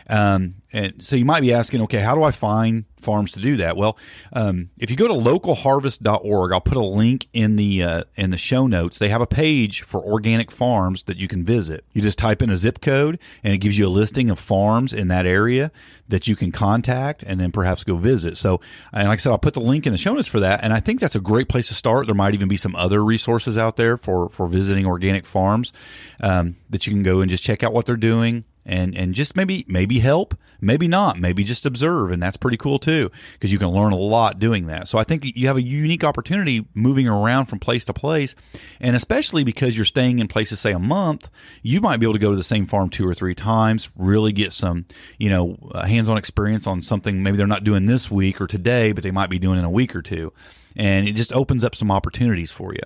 [0.08, 3.56] Um, and so you might be asking, okay, how do I find farms to do
[3.56, 3.76] that?
[3.76, 3.96] Well,
[4.32, 8.36] um, if you go to localharvest.org, I'll put a link in the uh, in the
[8.36, 8.98] show notes.
[8.98, 11.84] They have a page for organic farms that you can visit.
[11.92, 14.92] You just type in a zip code, and it gives you a listing of farms
[14.92, 15.72] in that area
[16.08, 18.36] that you can contact, and then perhaps go visit.
[18.36, 18.60] So,
[18.92, 20.62] and like I said, I'll put the link in the show notes for that.
[20.62, 22.06] And I think that's a great place to start.
[22.06, 25.72] There might even be some other resources out there for for visiting organic farms
[26.20, 29.36] um, that you can go and just check out what they're doing and and just
[29.36, 33.58] maybe maybe help, maybe not, maybe just observe, and that's pretty cool too because you
[33.58, 34.88] can learn a lot doing that.
[34.88, 38.34] So I think you have a unique opportunity moving around from place to place,
[38.80, 41.30] and especially because you're staying in places say a month,
[41.62, 44.32] you might be able to go to the same farm two or three times, really
[44.32, 44.84] get some
[45.18, 45.56] you know
[45.86, 49.30] hands-on experience on something maybe they're not doing this week or today, but they might
[49.30, 50.32] be doing in a week or two,
[50.74, 52.82] and it just opens up some opportunities for you.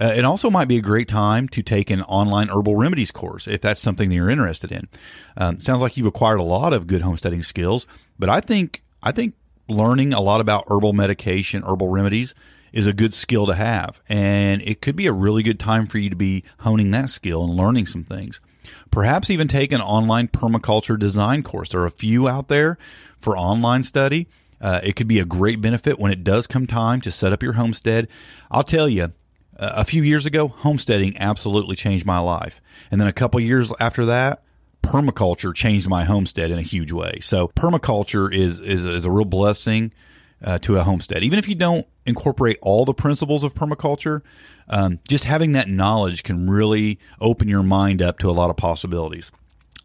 [0.00, 3.46] Uh, it also might be a great time to take an online herbal remedies course
[3.46, 4.88] if that's something that you're interested in.
[5.36, 7.86] Um, sounds like you've acquired a lot of good homesteading skills,
[8.18, 9.34] but I think I think
[9.68, 12.34] learning a lot about herbal medication, herbal remedies
[12.72, 15.98] is a good skill to have, and it could be a really good time for
[15.98, 18.40] you to be honing that skill and learning some things.
[18.90, 21.68] Perhaps even take an online permaculture design course.
[21.70, 22.78] There are a few out there
[23.18, 24.28] for online study.
[24.60, 27.42] Uh, it could be a great benefit when it does come time to set up
[27.42, 28.08] your homestead.
[28.50, 29.12] I'll tell you,
[29.56, 32.60] a few years ago, homesteading absolutely changed my life.
[32.90, 34.42] And then a couple years after that,
[34.82, 37.18] permaculture changed my homestead in a huge way.
[37.20, 39.92] So permaculture is is, is a real blessing
[40.42, 41.22] uh, to a homestead.
[41.22, 44.22] Even if you don't incorporate all the principles of permaculture,
[44.68, 48.56] um, just having that knowledge can really open your mind up to a lot of
[48.56, 49.30] possibilities.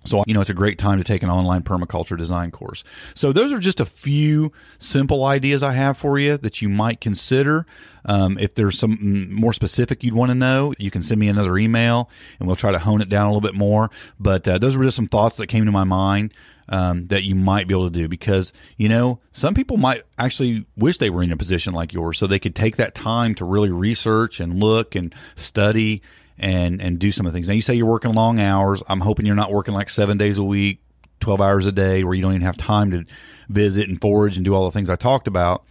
[0.08, 2.84] So, you know, it's a great time to take an online permaculture design course.
[3.14, 7.02] So, those are just a few simple ideas I have for you that you might
[7.02, 7.66] consider.
[8.06, 11.58] Um, if there's some more specific you'd want to know, you can send me another
[11.58, 13.92] email and we'll try to hone it down a little bit more.
[14.20, 16.34] But uh, those were just some thoughts that came to my mind
[16.70, 20.66] um, that you might be able to do because, you know, some people might actually
[20.76, 23.46] wish they were in a position like yours so they could take that time to
[23.46, 26.02] really research and look and study
[26.40, 27.48] and and do some of the things.
[27.48, 28.84] Now you say you're working long hours.
[28.88, 30.82] I'm hoping you're not working like seven days a week,
[31.20, 33.06] twelve hours a day, where you don't even have time to
[33.50, 35.64] visit and forage and do all the things I talked about.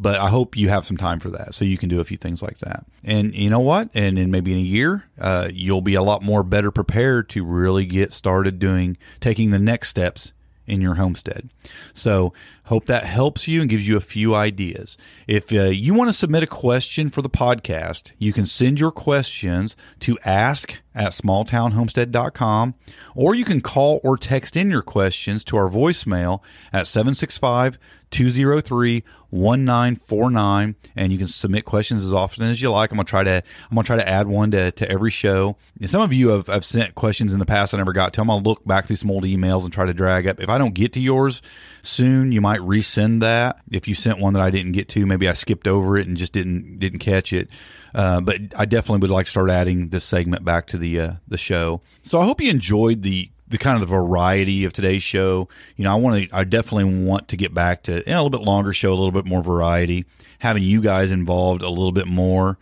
[0.00, 2.16] But I hope you have some time for that, so you can do a few
[2.16, 2.86] things like that.
[3.02, 3.90] And you know what?
[3.94, 7.44] And then maybe in a year, uh, you'll be a lot more better prepared to
[7.44, 10.32] really get started doing taking the next steps
[10.68, 11.48] in your homestead.
[11.94, 12.32] So,
[12.64, 14.96] hope that helps you and gives you a few ideas.
[15.26, 18.92] If uh, you want to submit a question for the podcast, you can send your
[18.92, 22.74] questions to ask at smalltownhomestead.com
[23.14, 26.40] or you can call or text in your questions to our voicemail
[26.72, 27.78] at 765
[28.10, 32.90] 203 1949 and you can submit questions as often as you like.
[32.90, 35.56] I'm to try to I'm to try to add one to, to every show.
[35.78, 38.20] And some of you have, have sent questions in the past I never got to.
[38.22, 40.40] I'm to look back through some old emails and try to drag up.
[40.40, 41.42] If I don't get to yours
[41.82, 43.60] soon, you might resend that.
[43.70, 46.16] If you sent one that I didn't get to, maybe I skipped over it and
[46.16, 47.50] just didn't didn't catch it.
[47.94, 51.12] Uh, but I definitely would like to start adding this segment back to the uh,
[51.26, 51.82] the show.
[52.02, 55.48] So I hope you enjoyed the the kind of the variety of today's show.
[55.76, 58.22] You know, I want to, I definitely want to get back to you know, a
[58.22, 60.04] little bit longer show, a little bit more variety,
[60.40, 62.58] having you guys involved a little bit more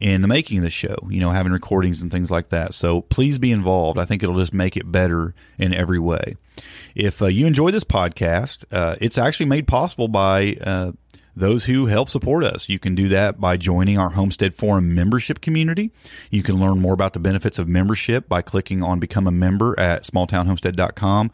[0.00, 2.72] in the making of the show, you know, having recordings and things like that.
[2.72, 3.98] So please be involved.
[3.98, 6.36] I think it'll just make it better in every way.
[6.94, 10.92] If uh, you enjoy this podcast, uh, it's actually made possible by uh,
[11.40, 12.68] those who help support us.
[12.68, 15.90] You can do that by joining our Homestead Forum membership community.
[16.30, 19.78] You can learn more about the benefits of membership by clicking on Become a Member
[19.80, 21.30] at smalltownhomestead.com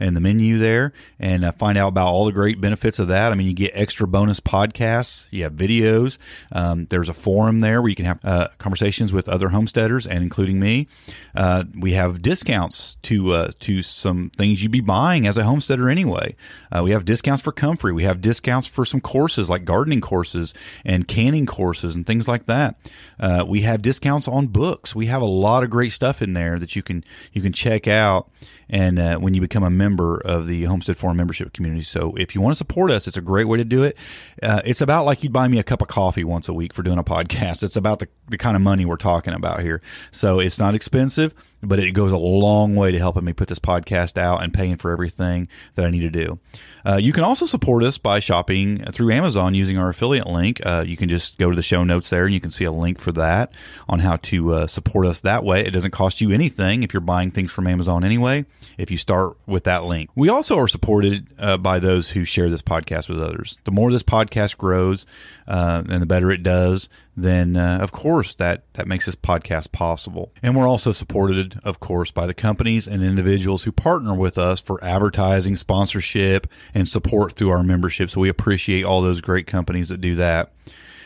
[0.00, 3.32] in the menu there and uh, find out about all the great benefits of that.
[3.32, 6.16] I mean, you get extra bonus podcasts, you have videos.
[6.50, 10.22] Um, there's a forum there where you can have uh, conversations with other homesteaders and
[10.22, 10.88] including me.
[11.34, 15.90] Uh, we have discounts to uh, to some things you'd be buying as a homesteader
[15.90, 16.34] anyway.
[16.72, 17.92] Uh, we have discounts for comfrey.
[17.92, 22.46] We have discounts for some courses like gardening courses and canning courses and things like
[22.46, 22.76] that.
[23.18, 24.94] Uh, we have discounts on books.
[24.94, 27.86] We have a lot of great stuff in there that you can you can check
[27.86, 28.30] out
[28.72, 31.82] and when you become a member of the Homestead Forum membership community.
[31.82, 33.96] So if you want to support us, it's a great way to do it.
[34.42, 36.82] Uh, it's about like you'd buy me a cup of coffee once a week for
[36.82, 37.62] doing a podcast.
[37.62, 39.80] It's about the, the kind of money we're talking about here.
[40.10, 43.58] So it's not expensive, but it goes a long way to helping me put this
[43.58, 46.38] podcast out and paying for everything that I need to do.
[46.84, 50.60] Uh, you can also support us by shopping through Amazon using our affiliate link.
[50.64, 52.72] Uh, you can just go to the show notes there and you can see a
[52.72, 53.52] link for that
[53.88, 55.64] on how to uh, support us that way.
[55.64, 58.46] It doesn't cost you anything if you're buying things from Amazon anyway,
[58.78, 60.10] if you start with that link.
[60.14, 63.58] We also are supported uh, by those who share this podcast with others.
[63.64, 65.06] The more this podcast grows
[65.46, 66.88] uh, and the better it does,
[67.22, 70.32] then uh, of course that that makes this podcast possible.
[70.42, 74.60] And we're also supported, of course, by the companies and individuals who partner with us
[74.60, 78.10] for advertising, sponsorship, and support through our membership.
[78.10, 80.52] So we appreciate all those great companies that do that.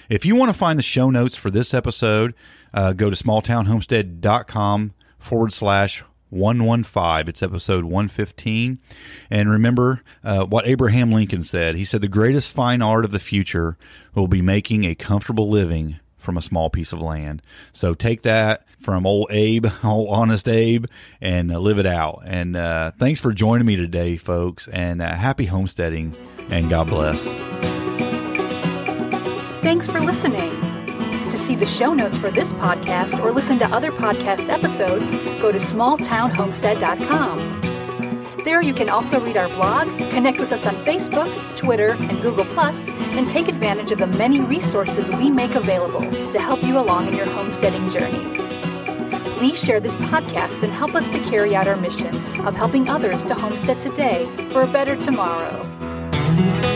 [0.09, 2.35] If you want to find the show notes for this episode,
[2.75, 6.05] uh, go to smalltownhomestead.com forward slash
[6.35, 7.29] 115.
[7.29, 8.79] It's episode 115.
[9.31, 11.77] And remember uh, what Abraham Lincoln said.
[11.77, 13.79] He said, The greatest fine art of the future
[14.15, 17.43] will be making a comfortable living from a small piece of land.
[17.73, 20.87] So take that from old Abe, old honest Abe,
[21.21, 22.23] and uh, live it out.
[22.27, 24.67] And uh, thanks for joining me today, folks.
[24.69, 26.17] And uh, happy homesteading,
[26.51, 27.27] and God bless.
[29.63, 30.51] Thanks for listening.
[31.31, 35.51] To see the show notes for this podcast or listen to other podcast episodes, go
[35.51, 37.64] to smalltownhomestead.com.
[38.45, 42.45] There you can also read our blog, connect with us on Facebook, Twitter, and Google,
[42.59, 47.15] and take advantage of the many resources we make available to help you along in
[47.15, 48.39] your homesteading journey.
[49.39, 52.15] Please share this podcast and help us to carry out our mission
[52.47, 56.74] of helping others to homestead today for a better tomorrow.